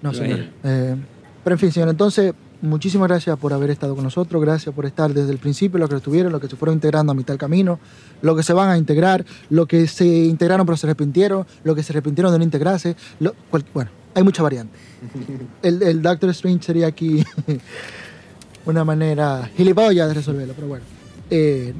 [0.00, 0.44] No, señor.
[0.62, 0.96] Eh,
[1.42, 2.32] pero en fin, señor, entonces,
[2.62, 5.96] muchísimas gracias por haber estado con nosotros, gracias por estar desde el principio, los que
[5.96, 7.78] estuvieron, los que se fueron integrando a mitad del camino,
[8.22, 11.82] los que se van a integrar, los que se integraron pero se arrepintieron, los que
[11.82, 12.96] se arrepintieron de no integrarse.
[13.20, 14.80] lo- cual- bueno, hay muchas variantes.
[15.62, 17.24] El, el Doctor Strange sería aquí
[18.66, 20.84] una manera gilipollas de resolverlo, pero bueno.
[21.30, 21.72] Eh,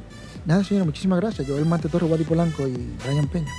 [0.45, 1.47] nada, señor, muchísimas gracias.
[1.47, 2.75] Yo, el Marte Torre, Guadi Polanco y
[3.05, 3.51] Ryan Peña.